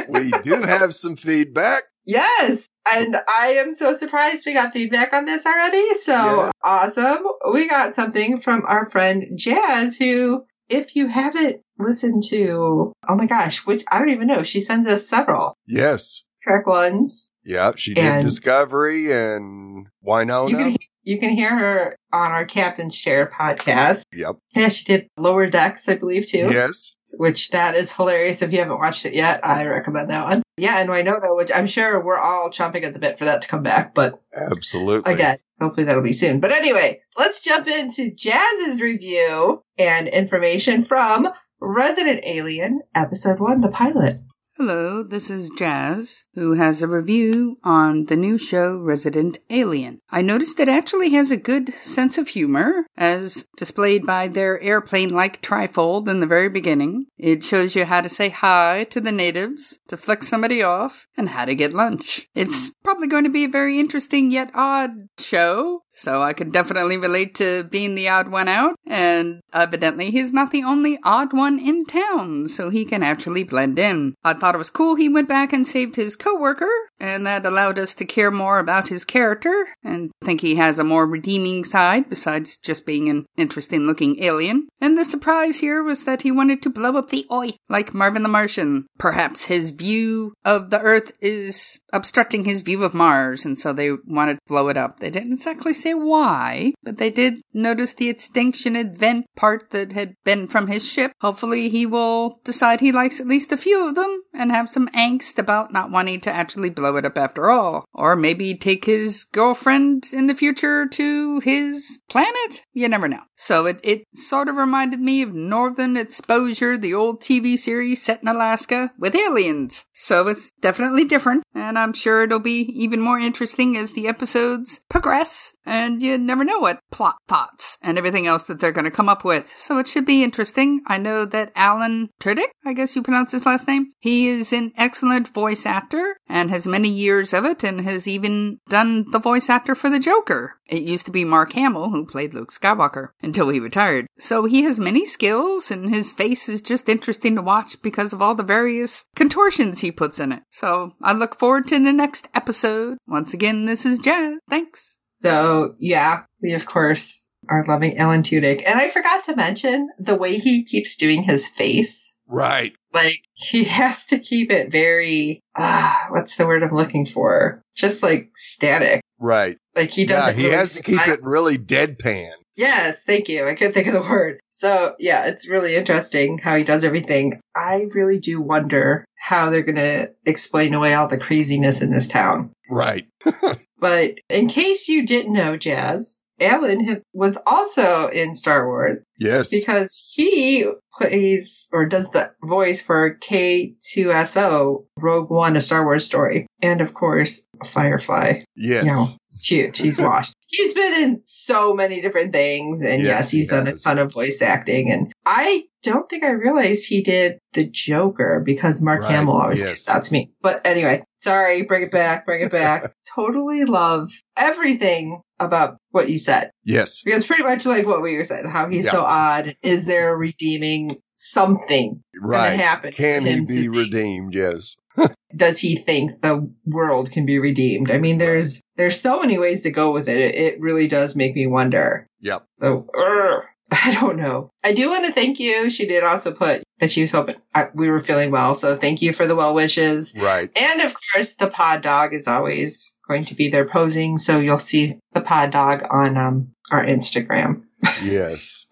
We 0.08 0.30
do 0.42 0.54
have 0.62 0.94
some 0.94 1.16
feedback. 1.16 1.82
yes. 2.06 2.66
And 2.90 3.16
I 3.28 3.54
am 3.58 3.74
so 3.74 3.96
surprised 3.96 4.44
we 4.46 4.54
got 4.54 4.72
feedback 4.72 5.12
on 5.12 5.24
this 5.24 5.44
already. 5.46 5.94
So 6.02 6.12
Yeah. 6.12 6.50
awesome. 6.62 7.24
We 7.52 7.68
got 7.68 7.94
something 7.94 8.40
from 8.40 8.64
our 8.66 8.88
friend 8.90 9.24
Jazz, 9.36 9.96
who, 9.96 10.44
if 10.68 10.94
you 10.96 11.08
haven't 11.08 11.56
listened 11.78 12.22
to, 12.30 12.92
oh 13.08 13.14
my 13.14 13.26
gosh, 13.26 13.66
which 13.66 13.84
I 13.90 13.98
don't 13.98 14.10
even 14.10 14.28
know, 14.28 14.44
she 14.44 14.60
sends 14.60 14.86
us 14.88 15.08
several 15.08 15.56
Yes. 15.66 16.24
Trek 16.42 16.66
ones. 16.66 17.28
Yeah. 17.44 17.72
She 17.76 17.94
did 17.94 18.04
And- 18.04 18.24
Discovery 18.24 19.12
and 19.12 19.86
Wynonna. 20.06 20.50
You 20.50 20.56
can, 20.56 20.76
you 21.02 21.18
can 21.18 21.30
hear 21.30 21.56
her 21.56 21.96
on 22.12 22.30
our 22.32 22.44
Captain's 22.44 22.96
Chair 22.96 23.30
podcast. 23.38 24.02
yep. 24.12 24.36
Yeah, 24.54 24.68
she 24.68 24.84
did 24.84 25.08
Lower 25.16 25.48
Decks, 25.48 25.88
I 25.88 25.96
believe, 25.96 26.26
too. 26.28 26.48
Yes. 26.50 26.94
which 27.14 27.50
that 27.50 27.74
is 27.74 27.90
hilarious. 27.92 28.42
If 28.42 28.52
you 28.52 28.58
haven't 28.60 28.78
watched 28.78 29.04
it 29.06 29.14
yet, 29.14 29.44
I 29.44 29.66
recommend 29.66 30.10
that 30.10 30.24
one. 30.24 30.42
Yeah, 30.56 30.78
and 30.78 30.90
Wynonna, 30.90 31.34
which 31.36 31.50
I'm 31.54 31.66
sure 31.66 32.04
we're 32.04 32.18
all 32.18 32.50
chomping 32.50 32.84
at 32.84 32.92
the 32.92 32.98
bit 32.98 33.18
for 33.18 33.24
that 33.24 33.42
to 33.42 33.48
come 33.48 33.62
back, 33.62 33.94
but 33.94 34.20
Absolutely. 34.34 35.12
again, 35.12 35.38
hopefully 35.60 35.86
that'll 35.86 36.02
be 36.02 36.12
soon. 36.12 36.38
But 36.40 36.52
anyway, 36.52 37.00
let's 37.16 37.40
jump 37.40 37.66
into 37.66 38.10
Jazz's 38.14 38.80
review 38.80 39.62
and 39.78 40.06
information 40.08 40.84
from 40.84 41.28
Resident 41.60 42.20
Alien, 42.24 42.80
Episode 42.94 43.40
1, 43.40 43.60
the 43.62 43.68
pilot. 43.68 44.20
Hello, 44.62 45.02
this 45.02 45.30
is 45.30 45.48
Jazz, 45.56 46.24
who 46.34 46.52
has 46.52 46.82
a 46.82 46.86
review 46.86 47.56
on 47.64 48.04
the 48.04 48.14
new 48.14 48.36
show 48.36 48.76
Resident 48.76 49.38
Alien. 49.48 50.02
I 50.10 50.20
noticed 50.20 50.60
it 50.60 50.68
actually 50.68 51.12
has 51.12 51.30
a 51.30 51.38
good 51.38 51.72
sense 51.76 52.18
of 52.18 52.28
humor, 52.28 52.84
as 52.94 53.46
displayed 53.56 54.04
by 54.04 54.28
their 54.28 54.60
airplane 54.60 55.08
like 55.08 55.40
trifold 55.40 56.10
in 56.10 56.20
the 56.20 56.26
very 56.26 56.50
beginning. 56.50 57.06
It 57.16 57.42
shows 57.42 57.74
you 57.74 57.86
how 57.86 58.02
to 58.02 58.10
say 58.10 58.28
hi 58.28 58.84
to 58.90 59.00
the 59.00 59.10
natives, 59.10 59.78
to 59.88 59.96
flick 59.96 60.22
somebody 60.22 60.62
off, 60.62 61.06
and 61.16 61.30
how 61.30 61.46
to 61.46 61.54
get 61.54 61.72
lunch. 61.72 62.28
It's 62.34 62.68
probably 62.84 63.06
going 63.06 63.24
to 63.24 63.30
be 63.30 63.44
a 63.44 63.48
very 63.48 63.80
interesting 63.80 64.30
yet 64.30 64.50
odd 64.52 65.08
show, 65.18 65.84
so 65.92 66.22
I 66.22 66.32
could 66.32 66.52
definitely 66.52 66.96
relate 66.96 67.34
to 67.36 67.64
being 67.64 67.94
the 67.94 68.08
odd 68.08 68.28
one 68.28 68.48
out, 68.48 68.76
and 68.86 69.40
evidently 69.52 70.10
he's 70.10 70.32
not 70.32 70.50
the 70.50 70.64
only 70.64 70.98
odd 71.04 71.32
one 71.32 71.58
in 71.58 71.84
town, 71.84 72.48
so 72.48 72.70
he 72.70 72.84
can 72.84 73.02
actually 73.02 73.44
blend 73.44 73.78
in. 73.78 74.14
I 74.24 74.34
thought 74.34 74.54
it 74.54 74.58
was 74.58 74.70
cool 74.70 74.94
he 74.94 75.08
went 75.08 75.28
back 75.28 75.52
and 75.52 75.66
saved 75.66 75.96
his 75.96 76.16
coworker, 76.16 76.70
and 76.98 77.26
that 77.26 77.46
allowed 77.46 77.78
us 77.78 77.94
to 77.96 78.04
care 78.04 78.30
more 78.30 78.58
about 78.58 78.88
his 78.88 79.04
character, 79.04 79.68
and 79.82 80.10
think 80.22 80.40
he 80.40 80.56
has 80.56 80.78
a 80.78 80.84
more 80.84 81.06
redeeming 81.06 81.64
side 81.64 82.08
besides 82.08 82.56
just 82.56 82.86
being 82.86 83.08
an 83.08 83.26
interesting 83.36 83.86
looking 83.86 84.22
alien. 84.22 84.68
And 84.80 84.96
the 84.96 85.04
surprise 85.04 85.60
here 85.60 85.82
was 85.82 86.04
that 86.04 86.22
he 86.22 86.30
wanted 86.30 86.62
to 86.62 86.70
blow 86.70 86.96
up 86.96 87.10
the 87.10 87.26
Oi, 87.30 87.50
like 87.68 87.94
Marvin 87.94 88.22
the 88.22 88.28
Martian. 88.28 88.86
Perhaps 88.98 89.46
his 89.46 89.70
view 89.70 90.34
of 90.44 90.70
the 90.70 90.80
Earth 90.80 91.12
is 91.20 91.78
obstructing 91.92 92.44
his 92.44 92.62
view 92.62 92.82
of 92.84 92.94
Mars, 92.94 93.44
and 93.44 93.58
so 93.58 93.72
they 93.72 93.92
wanted 94.06 94.34
to 94.34 94.40
blow 94.46 94.68
it 94.68 94.76
up. 94.76 95.00
They 95.00 95.10
didn't 95.10 95.32
exactly 95.32 95.72
say 95.72 95.94
why, 95.94 96.72
but 96.82 96.98
they 96.98 97.10
did 97.10 97.42
notice 97.52 97.94
the 97.94 98.08
extinction 98.08 98.76
event 98.76 99.26
part 99.36 99.70
that 99.70 99.92
had 99.92 100.14
been 100.24 100.46
from 100.46 100.66
his 100.66 100.90
ship. 100.90 101.12
Hopefully, 101.20 101.68
he 101.68 101.86
will 101.86 102.40
decide 102.44 102.80
he 102.80 102.92
likes 102.92 103.20
at 103.20 103.26
least 103.26 103.52
a 103.52 103.56
few 103.56 103.88
of 103.88 103.94
them 103.94 104.22
and 104.32 104.50
have 104.50 104.68
some 104.68 104.88
angst 104.88 105.38
about 105.38 105.72
not 105.72 105.90
wanting 105.90 106.20
to 106.20 106.32
actually 106.32 106.70
blow 106.70 106.96
it 106.96 107.04
up 107.04 107.18
after 107.18 107.50
all. 107.50 107.84
Or 107.92 108.16
maybe 108.16 108.54
take 108.54 108.84
his 108.84 109.24
girlfriend 109.24 110.04
in 110.12 110.26
the 110.26 110.34
future 110.34 110.86
to 110.86 111.40
his 111.40 111.98
planet? 112.08 112.64
You 112.72 112.88
never 112.88 113.08
know. 113.08 113.22
So 113.36 113.66
it, 113.66 113.80
it 113.82 114.04
sort 114.14 114.48
of 114.48 114.56
reminded 114.56 115.00
me 115.00 115.22
of 115.22 115.34
Northern 115.34 115.96
Exposure, 115.96 116.76
the 116.76 116.94
old 116.94 117.22
TV 117.22 117.56
series 117.56 118.02
set 118.02 118.22
in 118.22 118.28
Alaska 118.28 118.92
with 118.98 119.14
aliens. 119.14 119.86
So 119.94 120.28
it's 120.28 120.50
definitely 120.60 121.04
different, 121.04 121.44
and 121.54 121.78
I'm 121.80 121.92
sure 121.92 122.22
it'll 122.22 122.38
be 122.38 122.70
even 122.74 123.00
more 123.00 123.18
interesting 123.18 123.76
as 123.76 123.92
the 123.92 124.06
episodes 124.06 124.80
progress, 124.88 125.54
and 125.66 126.02
you 126.02 126.16
never 126.18 126.44
know 126.44 126.58
what 126.58 126.80
plot 126.90 127.16
thoughts 127.26 127.78
and 127.82 127.98
everything 127.98 128.26
else 128.26 128.44
that 128.44 128.60
they're 128.60 128.72
going 128.72 128.84
to 128.84 128.90
come 128.90 129.08
up 129.08 129.24
with. 129.24 129.52
So 129.56 129.78
it 129.78 129.88
should 129.88 130.06
be 130.06 130.22
interesting. 130.22 130.82
I 130.86 130.98
know 130.98 131.24
that 131.24 131.52
Alan 131.56 132.10
Turdick, 132.20 132.50
I 132.64 132.72
guess 132.72 132.94
you 132.94 133.02
pronounce 133.02 133.32
his 133.32 133.46
last 133.46 133.66
name, 133.66 133.92
he 133.98 134.28
is 134.28 134.52
an 134.52 134.72
excellent 134.76 135.28
voice 135.28 135.66
actor 135.66 136.16
and 136.28 136.50
has 136.50 136.66
many 136.66 136.88
years 136.88 137.32
of 137.32 137.44
it 137.44 137.64
and 137.64 137.80
has 137.82 138.06
even 138.06 138.60
done 138.68 139.10
the 139.10 139.18
voice 139.18 139.50
actor 139.50 139.74
for 139.74 139.90
the 139.90 140.00
Joker. 140.00 140.59
It 140.70 140.82
used 140.82 141.06
to 141.06 141.12
be 141.12 141.24
Mark 141.24 141.52
Hamill 141.52 141.90
who 141.90 142.06
played 142.06 142.32
Luke 142.32 142.52
Skywalker 142.52 143.08
until 143.22 143.48
he 143.48 143.58
retired. 143.58 144.06
So 144.18 144.44
he 144.44 144.62
has 144.62 144.78
many 144.78 145.04
skills 145.04 145.70
and 145.70 145.92
his 145.92 146.12
face 146.12 146.48
is 146.48 146.62
just 146.62 146.88
interesting 146.88 147.34
to 147.34 147.42
watch 147.42 147.82
because 147.82 148.12
of 148.12 148.22
all 148.22 148.36
the 148.36 148.44
various 148.44 149.04
contortions 149.16 149.80
he 149.80 149.90
puts 149.90 150.20
in 150.20 150.30
it. 150.32 150.42
So 150.50 150.94
I 151.02 151.12
look 151.12 151.38
forward 151.38 151.66
to 151.68 151.78
the 151.82 151.92
next 151.92 152.28
episode. 152.34 152.98
Once 153.06 153.34
again, 153.34 153.66
this 153.66 153.84
is 153.84 153.98
Jazz. 153.98 154.38
Thanks. 154.48 154.96
So, 155.22 155.74
yeah, 155.78 156.22
we 156.40 156.54
of 156.54 156.64
course 156.66 157.28
are 157.48 157.64
loving 157.66 157.98
Alan 157.98 158.22
Tudyk. 158.22 158.62
And 158.64 158.78
I 158.78 158.90
forgot 158.90 159.24
to 159.24 159.36
mention 159.36 159.88
the 159.98 160.16
way 160.16 160.38
he 160.38 160.64
keeps 160.64 160.96
doing 160.96 161.22
his 161.22 161.48
face. 161.48 162.14
Right. 162.26 162.72
Like, 162.94 163.18
he 163.34 163.64
has 163.64 164.06
to 164.06 164.18
keep 164.18 164.50
it 164.50 164.70
very, 164.70 165.40
ah, 165.56 166.06
what's 166.10 166.36
the 166.36 166.46
word 166.46 166.62
I'm 166.62 166.74
looking 166.74 167.06
for? 167.06 167.62
Just 167.74 168.02
like 168.02 168.30
static. 168.36 169.00
Right. 169.20 169.56
Like 169.76 169.90
he 169.92 170.06
doesn't. 170.06 170.36
he 170.36 170.44
really 170.44 170.56
has 170.56 170.76
to 170.76 170.82
keep 170.82 171.00
smile. 171.00 171.14
it 171.14 171.22
really 171.22 171.58
deadpan. 171.58 172.30
Yes, 172.56 173.04
thank 173.04 173.28
you. 173.28 173.46
I 173.46 173.54
can't 173.54 173.72
think 173.72 173.86
of 173.86 173.92
the 173.94 174.02
word. 174.02 174.40
So 174.50 174.94
yeah, 174.98 175.26
it's 175.26 175.48
really 175.48 175.76
interesting 175.76 176.38
how 176.38 176.56
he 176.56 176.64
does 176.64 176.84
everything. 176.84 177.40
I 177.54 177.86
really 177.94 178.18
do 178.18 178.40
wonder 178.40 179.04
how 179.16 179.50
they're 179.50 179.62
gonna 179.62 180.08
explain 180.26 180.74
away 180.74 180.94
all 180.94 181.08
the 181.08 181.18
craziness 181.18 181.82
in 181.82 181.90
this 181.90 182.08
town. 182.08 182.52
Right. 182.70 183.06
But 183.80 184.16
in 184.28 184.48
case 184.48 184.88
you 184.88 185.06
didn't 185.06 185.32
know, 185.32 185.56
Jazz, 185.56 186.19
Alan 186.40 187.02
was 187.12 187.36
also 187.46 188.08
in 188.08 188.34
Star 188.34 188.66
Wars 188.66 188.98
Yes. 189.18 189.50
because 189.50 190.02
he 190.14 190.66
plays 190.96 191.66
or 191.72 191.86
does 191.86 192.10
the 192.10 192.32
voice 192.42 192.80
for 192.80 193.16
K2SO 193.18 194.84
Rogue 194.96 195.30
One, 195.30 195.56
a 195.56 195.62
Star 195.62 195.84
Wars 195.84 196.04
story, 196.06 196.46
and 196.62 196.80
of 196.80 196.94
course 196.94 197.44
Firefly. 197.66 198.42
yes. 198.56 198.84
You 198.84 198.90
know, 198.90 199.08
she, 199.38 199.70
she's 199.74 199.98
washed. 200.00 200.34
He's 200.48 200.74
been 200.74 201.00
in 201.02 201.22
so 201.26 201.74
many 201.74 202.00
different 202.00 202.32
things, 202.32 202.82
and 202.82 203.02
Yes, 203.02 203.06
yes, 203.06 203.30
he 203.30 203.38
he's 203.38 203.48
done 203.50 203.68
a 203.68 203.76
ton 203.78 203.98
of 203.98 204.12
voice 204.12 204.42
acting. 204.42 204.90
And 204.90 205.12
I 205.24 205.64
don't 205.82 206.08
think 206.10 206.24
I 206.24 206.30
realized 206.30 206.86
he 206.86 207.02
did 207.02 207.38
the 207.52 207.64
Joker 207.66 208.42
because 208.44 208.82
Mark 208.82 209.02
Right, 209.02 209.12
Hamill 209.12 209.40
always 209.40 209.60
yes. 209.60 209.84
that's 209.84 210.10
me. 210.10 210.32
But 210.42 210.62
anyway, 210.66 211.04
sorry, 211.20 211.62
bring 211.62 211.82
it 211.84 211.92
back, 211.92 212.26
bring 212.26 212.42
it 212.44 212.50
back. 212.52 212.92
totally 213.14 213.64
love 213.64 214.10
everything 214.36 215.20
about 215.38 215.76
what 215.90 216.08
you 216.10 216.18
said 216.18 216.50
Yes. 216.64 217.02
because 217.02 217.26
pretty 217.26 217.42
much 217.42 217.64
like 217.64 217.86
what 217.86 218.02
we 218.02 218.16
were 218.16 218.24
saying, 218.24 218.46
how 218.48 218.68
he's 218.68 218.84
Yeah. 218.86 218.90
so 218.92 219.02
odd. 219.04 219.56
Is 219.62 219.86
there 219.86 220.12
a 220.12 220.16
redeeming 220.16 221.00
something 221.16 222.02
Right. 222.20 222.58
happen? 222.60 222.92
Can 222.92 223.24
he 223.24 223.40
be 223.40 223.68
redeemed? 223.68 224.34
Yes. 224.34 224.76
Does 225.36 225.58
he 225.58 225.82
think 225.84 226.20
the 226.22 226.50
world 226.66 227.12
can 227.12 227.24
be 227.24 227.38
redeemed? 227.38 227.90
I 227.90 227.98
mean, 227.98 228.18
there's 228.18 228.60
there's 228.76 229.00
so 229.00 229.20
many 229.20 229.38
ways 229.38 229.62
to 229.62 229.70
go 229.70 229.92
with 229.92 230.08
it. 230.08 230.18
It, 230.18 230.34
it 230.34 230.60
really 230.60 230.88
does 230.88 231.14
make 231.16 231.34
me 231.34 231.46
wonder. 231.46 232.06
Yep. 232.20 232.44
So, 232.58 232.86
urgh, 232.94 233.42
I 233.70 233.96
don't 234.00 234.16
know. 234.16 234.50
I 234.64 234.72
do 234.72 234.90
want 234.90 235.06
to 235.06 235.12
thank 235.12 235.38
you. 235.38 235.70
She 235.70 235.86
did 235.86 236.02
also 236.02 236.32
put 236.32 236.62
that 236.80 236.90
she 236.90 237.02
was 237.02 237.12
hoping 237.12 237.36
we 237.74 237.90
were 237.90 238.02
feeling 238.02 238.30
well. 238.30 238.54
So 238.54 238.76
thank 238.76 239.02
you 239.02 239.12
for 239.12 239.26
the 239.26 239.36
well 239.36 239.54
wishes. 239.54 240.12
Right. 240.16 240.50
And 240.56 240.80
of 240.80 240.96
course, 241.12 241.36
the 241.36 241.48
pod 241.48 241.82
dog 241.82 242.14
is 242.14 242.26
always 242.26 242.92
going 243.06 243.26
to 243.26 243.34
be 243.34 243.50
there 243.50 243.68
posing. 243.68 244.18
So 244.18 244.40
you'll 244.40 244.58
see 244.58 244.98
the 245.12 245.20
pod 245.20 245.52
dog 245.52 245.82
on 245.90 246.16
um, 246.16 246.54
our 246.70 246.84
Instagram. 246.84 247.64
Yes. 248.02 248.66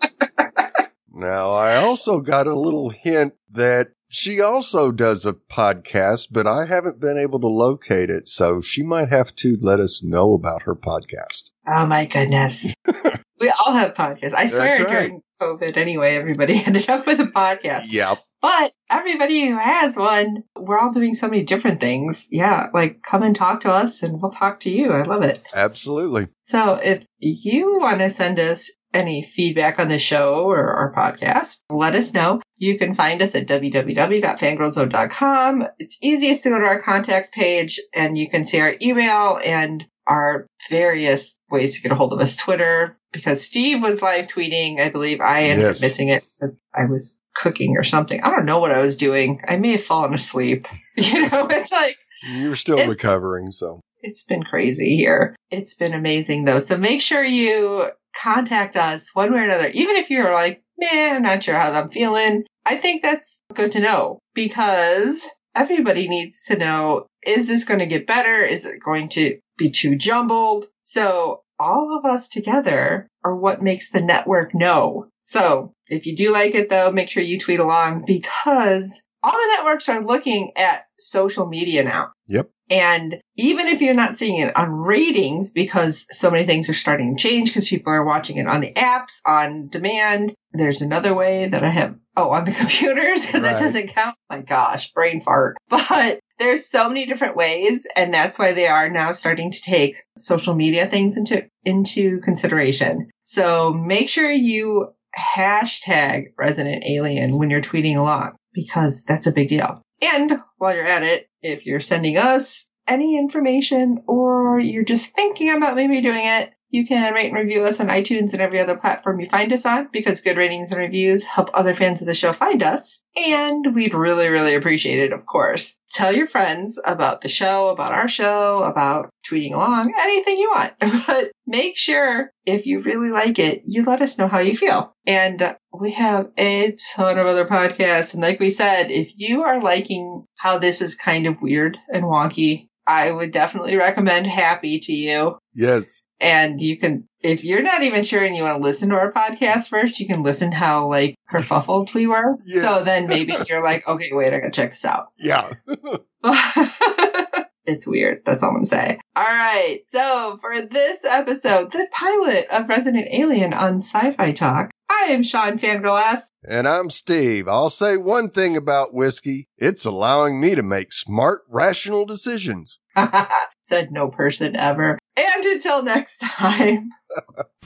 now, 1.12 1.51
I 1.51 1.77
also 1.77 2.21
got 2.21 2.47
a 2.47 2.59
little 2.59 2.90
hint 2.90 3.35
that 3.51 3.88
she 4.11 4.40
also 4.40 4.90
does 4.90 5.27
a 5.27 5.35
podcast, 5.35 6.29
but 6.31 6.47
I 6.47 6.64
haven't 6.64 7.01
been 7.01 7.18
able 7.18 7.40
to 7.40 7.47
locate 7.47 8.09
it. 8.09 8.27
So 8.29 8.61
she 8.62 8.83
might 8.83 9.11
have 9.11 9.35
to 9.37 9.59
let 9.61 9.81
us 9.81 10.03
know 10.03 10.33
about 10.33 10.62
her 10.62 10.75
podcast. 10.75 11.51
Oh 11.66 11.85
my 11.85 12.07
goodness. 12.07 12.73
we 13.40 13.51
all 13.51 13.75
have 13.75 13.94
podcasts. 13.94 14.35
I 14.35 14.47
swear 14.47 14.85
right. 14.85 14.90
during 14.90 15.23
COVID 15.40 15.77
anyway, 15.77 16.16
everybody 16.16 16.61
ended 16.66 16.88
up 16.88 17.07
with 17.07 17.20
a 17.20 17.27
podcast. 17.27 17.85
Yep. 17.88 18.18
But 18.40 18.72
everybody 18.88 19.48
who 19.48 19.59
has 19.59 19.96
one, 19.96 20.44
we're 20.57 20.79
all 20.79 20.92
doing 20.92 21.14
so 21.14 21.27
many 21.27 21.42
different 21.42 21.81
things. 21.81 22.29
Yeah, 22.31 22.68
like 22.72 23.03
come 23.03 23.24
and 23.24 23.35
talk 23.35 23.62
to 23.62 23.70
us 23.70 24.05
and 24.05 24.22
we'll 24.22 24.31
talk 24.31 24.61
to 24.61 24.70
you. 24.70 24.92
I 24.92 25.03
love 25.03 25.22
it. 25.22 25.42
Absolutely. 25.53 26.29
So 26.46 26.79
if 26.81 27.03
you 27.18 27.81
want 27.81 27.98
to 27.98 28.11
send 28.11 28.38
us 28.38 28.70
any 28.94 29.29
feedback 29.35 29.81
on 29.81 29.88
the 29.88 29.98
show 29.98 30.44
or 30.44 30.72
our 30.72 30.94
podcast, 30.94 31.62
let 31.68 31.94
us 31.94 32.14
know. 32.14 32.40
You 32.55 32.79
can 32.79 32.94
find 32.94 33.20
us 33.22 33.35
at 33.35 33.48
www.fangirlzone.com. 33.48 35.66
It's 35.79 35.98
easiest 36.01 36.44
to 36.44 36.51
go 36.51 36.59
to 36.59 36.64
our 36.64 36.83
contacts 36.83 37.31
page 37.31 37.81
and 37.94 38.16
you 38.16 38.31
can 38.31 38.44
see 38.44 38.61
our 38.61 38.77
email 38.81 39.40
and 39.44 39.85
our 40.09 40.47
various 40.71 41.38
ways 41.51 41.77
to 41.77 41.83
get 41.83 41.92
a 41.92 41.94
hold 41.94 42.12
of 42.12 42.21
us. 42.21 42.37
Twitter, 42.37 42.97
because 43.12 43.44
Steve 43.44 43.83
was 43.83 44.03
live 44.03 44.27
tweeting. 44.27 44.81
I 44.81 44.88
believe 44.88 45.21
I 45.21 45.44
ended 45.44 45.66
Yes. 45.66 45.77
up 45.77 45.83
missing 45.83 46.09
it. 46.09 46.25
because 46.40 46.57
I 46.75 46.87
was 46.87 47.18
cooking 47.37 47.77
or 47.77 47.85
something. 47.85 48.21
I 48.23 48.31
don't 48.31 48.47
know 48.47 48.59
what 48.59 48.73
I 48.73 48.81
was 48.81 48.97
doing. 48.97 49.40
I 49.47 49.57
may 49.59 49.73
have 49.73 49.85
fallen 49.85 50.14
asleep. 50.14 50.66
You 50.97 51.29
know, 51.29 51.47
it's 51.49 51.71
like, 51.71 51.97
You're 52.29 52.57
still 52.57 52.88
recovering. 52.88 53.53
So 53.53 53.81
it's 54.03 54.25
been 54.25 54.42
crazy 54.42 54.97
here. 54.97 55.37
It's 55.51 55.75
been 55.75 55.92
amazing 55.94 56.44
though. 56.44 56.59
So 56.61 56.77
make 56.77 57.01
sure 57.03 57.23
you 57.23 57.90
contact 58.21 58.77
us 58.77 59.14
one 59.14 59.33
way 59.33 59.38
or 59.40 59.44
another. 59.44 59.68
Even 59.68 59.94
if 59.97 60.11
you're 60.11 60.33
like, 60.33 60.62
man, 60.77 61.16
I'm 61.16 61.23
not 61.23 61.44
sure 61.44 61.55
how 61.57 61.71
I'm 61.71 61.90
feeling. 61.90 62.44
I 62.66 62.77
think 62.79 63.03
that's 63.05 63.40
good 63.55 63.73
to 63.73 63.81
know 63.81 64.18
because 64.35 65.27
everybody 65.55 66.09
needs 66.09 66.44
to 66.49 66.57
know, 66.57 67.07
is 67.25 67.47
this 67.49 67.64
going 67.64 67.81
to 67.81 67.87
get 67.87 68.07
better? 68.07 68.42
Is 68.42 68.64
it 68.66 68.81
going 68.85 69.09
to 69.11 69.38
be 69.59 69.71
too 69.71 69.97
jumbled? 69.97 70.66
So 70.83 71.42
all 71.59 71.99
of 71.99 72.05
us 72.05 72.29
together 72.29 73.09
are 73.25 73.37
what 73.37 73.62
makes 73.62 73.90
the 73.90 74.01
network 74.01 74.55
know. 74.55 75.09
So 75.23 75.73
if 75.88 76.07
you 76.07 76.16
do 76.16 76.33
like 76.33 76.55
it 76.55 76.71
though, 76.71 76.90
make 76.90 77.11
sure 77.11 77.23
you 77.23 77.38
tweet 77.38 77.61
along 77.61 78.05
because 78.07 79.01
all 79.23 79.33
the 79.33 79.57
networks 79.57 79.88
are 79.88 80.05
looking 80.05 80.53
at 80.57 80.85
social 80.99 81.47
media 81.47 81.85
now. 81.85 82.12
Yep. 82.29 82.51
And 82.71 83.21
even 83.37 83.66
if 83.66 83.81
you're 83.81 83.94
not 83.94 84.16
seeing 84.16 84.40
it 84.40 84.55
on 84.57 84.71
ratings 84.71 85.51
because 85.51 86.07
so 86.11 86.31
many 86.31 86.47
things 86.47 86.68
are 86.68 86.75
starting 86.75 87.16
to 87.16 87.23
change 87.23 87.49
because 87.49 87.68
people 87.68 87.92
are 87.92 88.05
watching 88.05 88.37
it 88.37 88.47
on 88.47 88.61
the 88.61 88.73
apps, 88.75 89.21
on 89.27 89.68
demand, 89.68 90.35
there's 90.53 90.83
another 90.83 91.14
way 91.14 91.49
that 91.49 91.64
I 91.64 91.71
have, 91.71 91.97
oh, 92.16 92.31
on 92.31 92.44
the 92.44 92.53
computers 92.59 93.25
because 93.25 93.42
that 93.42 93.59
doesn't 93.59 93.88
count. 93.88 94.16
My 94.29 94.40
gosh, 94.42 94.92
brain 94.92 95.23
fart. 95.23 95.57
But 95.68 96.21
there's 96.38 96.66
so 96.66 96.88
many 96.88 97.07
different 97.07 97.37
ways 97.37 97.87
and 97.96 98.12
that's 98.12 98.38
why 98.38 98.53
they 98.53 98.68
are 98.68 98.88
now 98.88 99.12
starting 99.12 99.53
to 99.53 99.61
take 99.61 99.96
social 100.16 100.55
media 100.55 100.88
things 100.88 101.16
into, 101.16 101.48
into 101.64 102.20
consideration. 102.20 103.11
So 103.22 103.72
make 103.72 104.09
sure 104.09 104.31
you 104.31 104.88
hashtag 105.16 106.27
resident 106.38 106.85
alien 106.87 107.38
when 107.38 107.51
you're 107.51 107.61
tweeting 107.61 107.96
along 107.96 108.37
because 108.53 109.05
that's 109.05 109.27
a 109.27 109.33
big 109.33 109.48
deal. 109.48 109.83
And 110.01 110.38
while 110.59 110.74
you're 110.74 110.87
at 110.87 111.03
it, 111.03 111.29
if 111.42 111.66
you're 111.66 111.81
sending 111.81 112.18
us 112.18 112.68
any 112.87 113.18
information 113.18 114.03
or 114.07 114.59
you're 114.59 114.85
just 114.85 115.14
thinking 115.14 115.51
about 115.51 115.77
maybe 115.77 116.01
doing 116.01 116.24
it, 116.24 116.51
you 116.70 116.87
can 116.87 117.14
rate 117.14 117.26
and 117.33 117.37
review 117.37 117.64
us 117.64 117.81
on 117.81 117.88
iTunes 117.88 118.33
and 118.33 118.42
every 118.42 118.61
other 118.61 118.76
platform 118.76 119.20
you 119.20 119.28
find 119.28 119.52
us 119.52 119.64
on 119.64 119.88
because 119.92 120.20
good 120.20 120.37
ratings 120.37 120.70
and 120.70 120.78
reviews 120.78 121.24
help 121.24 121.50
other 121.54 121.74
fans 121.74 122.02
of 122.02 122.07
the 122.07 122.14
show 122.14 122.33
find 122.33 122.62
us. 122.62 123.00
And 123.16 123.74
we'd 123.74 123.94
really, 123.94 124.28
really 124.28 124.54
appreciate 124.54 125.00
it, 125.00 125.12
of 125.12 125.24
course. 125.24 125.76
Tell 125.92 126.14
your 126.14 126.26
friends 126.26 126.78
about 126.85 127.22
the 127.22 127.28
show, 127.28 127.70
about 127.70 127.92
our 127.92 128.09
show, 128.09 128.62
about 128.62 129.09
tweeting 129.28 129.54
along, 129.54 129.94
anything 129.98 130.37
you 130.37 130.50
want. 130.50 130.74
But 131.07 131.33
make 131.46 131.78
sure 131.78 132.31
if 132.44 132.66
you 132.66 132.81
really 132.81 133.11
like 133.11 133.38
it, 133.38 133.62
you 133.66 133.85
let 133.85 134.02
us 134.02 134.18
know 134.18 134.28
how 134.28 134.40
you 134.40 134.57
feel. 134.57 134.94
And 135.07 135.57
we 135.72 135.92
have 135.92 136.31
a 136.37 136.76
ton 136.94 137.18
of 137.18 137.26
other 137.26 137.46
podcasts. 137.46 138.12
And 138.12 138.22
like 138.22 138.40
we 138.40 138.50
said, 138.50 138.90
if 138.90 139.11
you 139.16 139.44
are 139.44 139.62
liking 139.62 140.26
how 140.37 140.59
this 140.59 140.83
is 140.83 140.96
kind 140.96 141.26
of 141.26 141.40
weird 141.40 141.78
and 141.92 142.04
wonky, 142.04 142.67
I 142.88 143.12
would 143.12 143.33
definitely 143.33 143.77
recommend 143.77 144.27
Happy 144.27 144.81
to 144.81 144.92
you. 144.92 145.38
yes. 145.55 146.03
And 146.20 146.61
you 146.61 146.77
can, 146.79 147.07
if 147.20 147.44
you're 147.44 147.62
not 147.62 147.85
even 147.85 148.03
sure 148.03 148.24
and 148.24 148.35
you 148.35 148.42
want 148.42 148.57
to 148.59 148.62
listen 148.64 148.88
to 148.88 148.96
our 148.96 149.12
podcast 149.12 149.68
first, 149.68 150.01
you 150.01 150.09
can 150.09 150.24
listen 150.24 150.51
how 150.51 150.88
like 150.88 151.14
kerfuffled 151.31 151.94
we 151.94 152.09
were. 152.09 152.37
Yes. 152.44 152.64
So 152.64 152.83
then 152.83 153.07
maybe 153.07 153.37
you're 153.46 153.62
like, 153.62 153.87
okay, 153.87 154.09
wait, 154.11 154.33
I 154.35 154.40
gotta 154.40 154.51
check 154.51 154.70
this 154.70 154.85
out. 154.85 155.12
Yeah. 155.16 155.53
it's 157.68 157.87
weird. 157.87 158.22
That's 158.24 158.42
all 158.42 158.48
I'm 158.48 158.57
gonna 158.57 158.66
say. 158.66 158.98
All 159.14 159.22
right. 159.22 159.81
So 159.88 160.38
for 160.40 160.62
this 160.62 161.04
episode, 161.04 161.70
the 161.70 161.87
pilot 161.92 162.46
of 162.50 162.68
Resident 162.68 163.09
Alien 163.12 163.52
on 163.52 163.83
Sci-Fi 163.83 164.33
Talk, 164.33 164.70
I 164.90 165.09
am 165.11 165.22
Sean 165.22 165.59
Fangirl 165.59 166.20
And 166.48 166.66
I'm 166.66 166.88
Steve. 166.88 167.46
I'll 167.46 167.70
say 167.70 167.98
one 167.98 168.31
thing 168.31 168.57
about 168.57 168.94
whiskey. 168.94 169.48
It's 169.59 169.85
allowing 169.85 170.40
me 170.40 170.54
to 170.54 170.62
make 170.62 170.92
smart, 170.92 171.42
rational 171.48 172.07
decisions. 172.07 172.81
Said 173.62 173.92
no 173.92 174.09
person 174.09 174.57
ever. 174.57 174.98
And 175.16 175.44
until 175.44 175.83
next 175.83 176.18
time. 176.18 176.88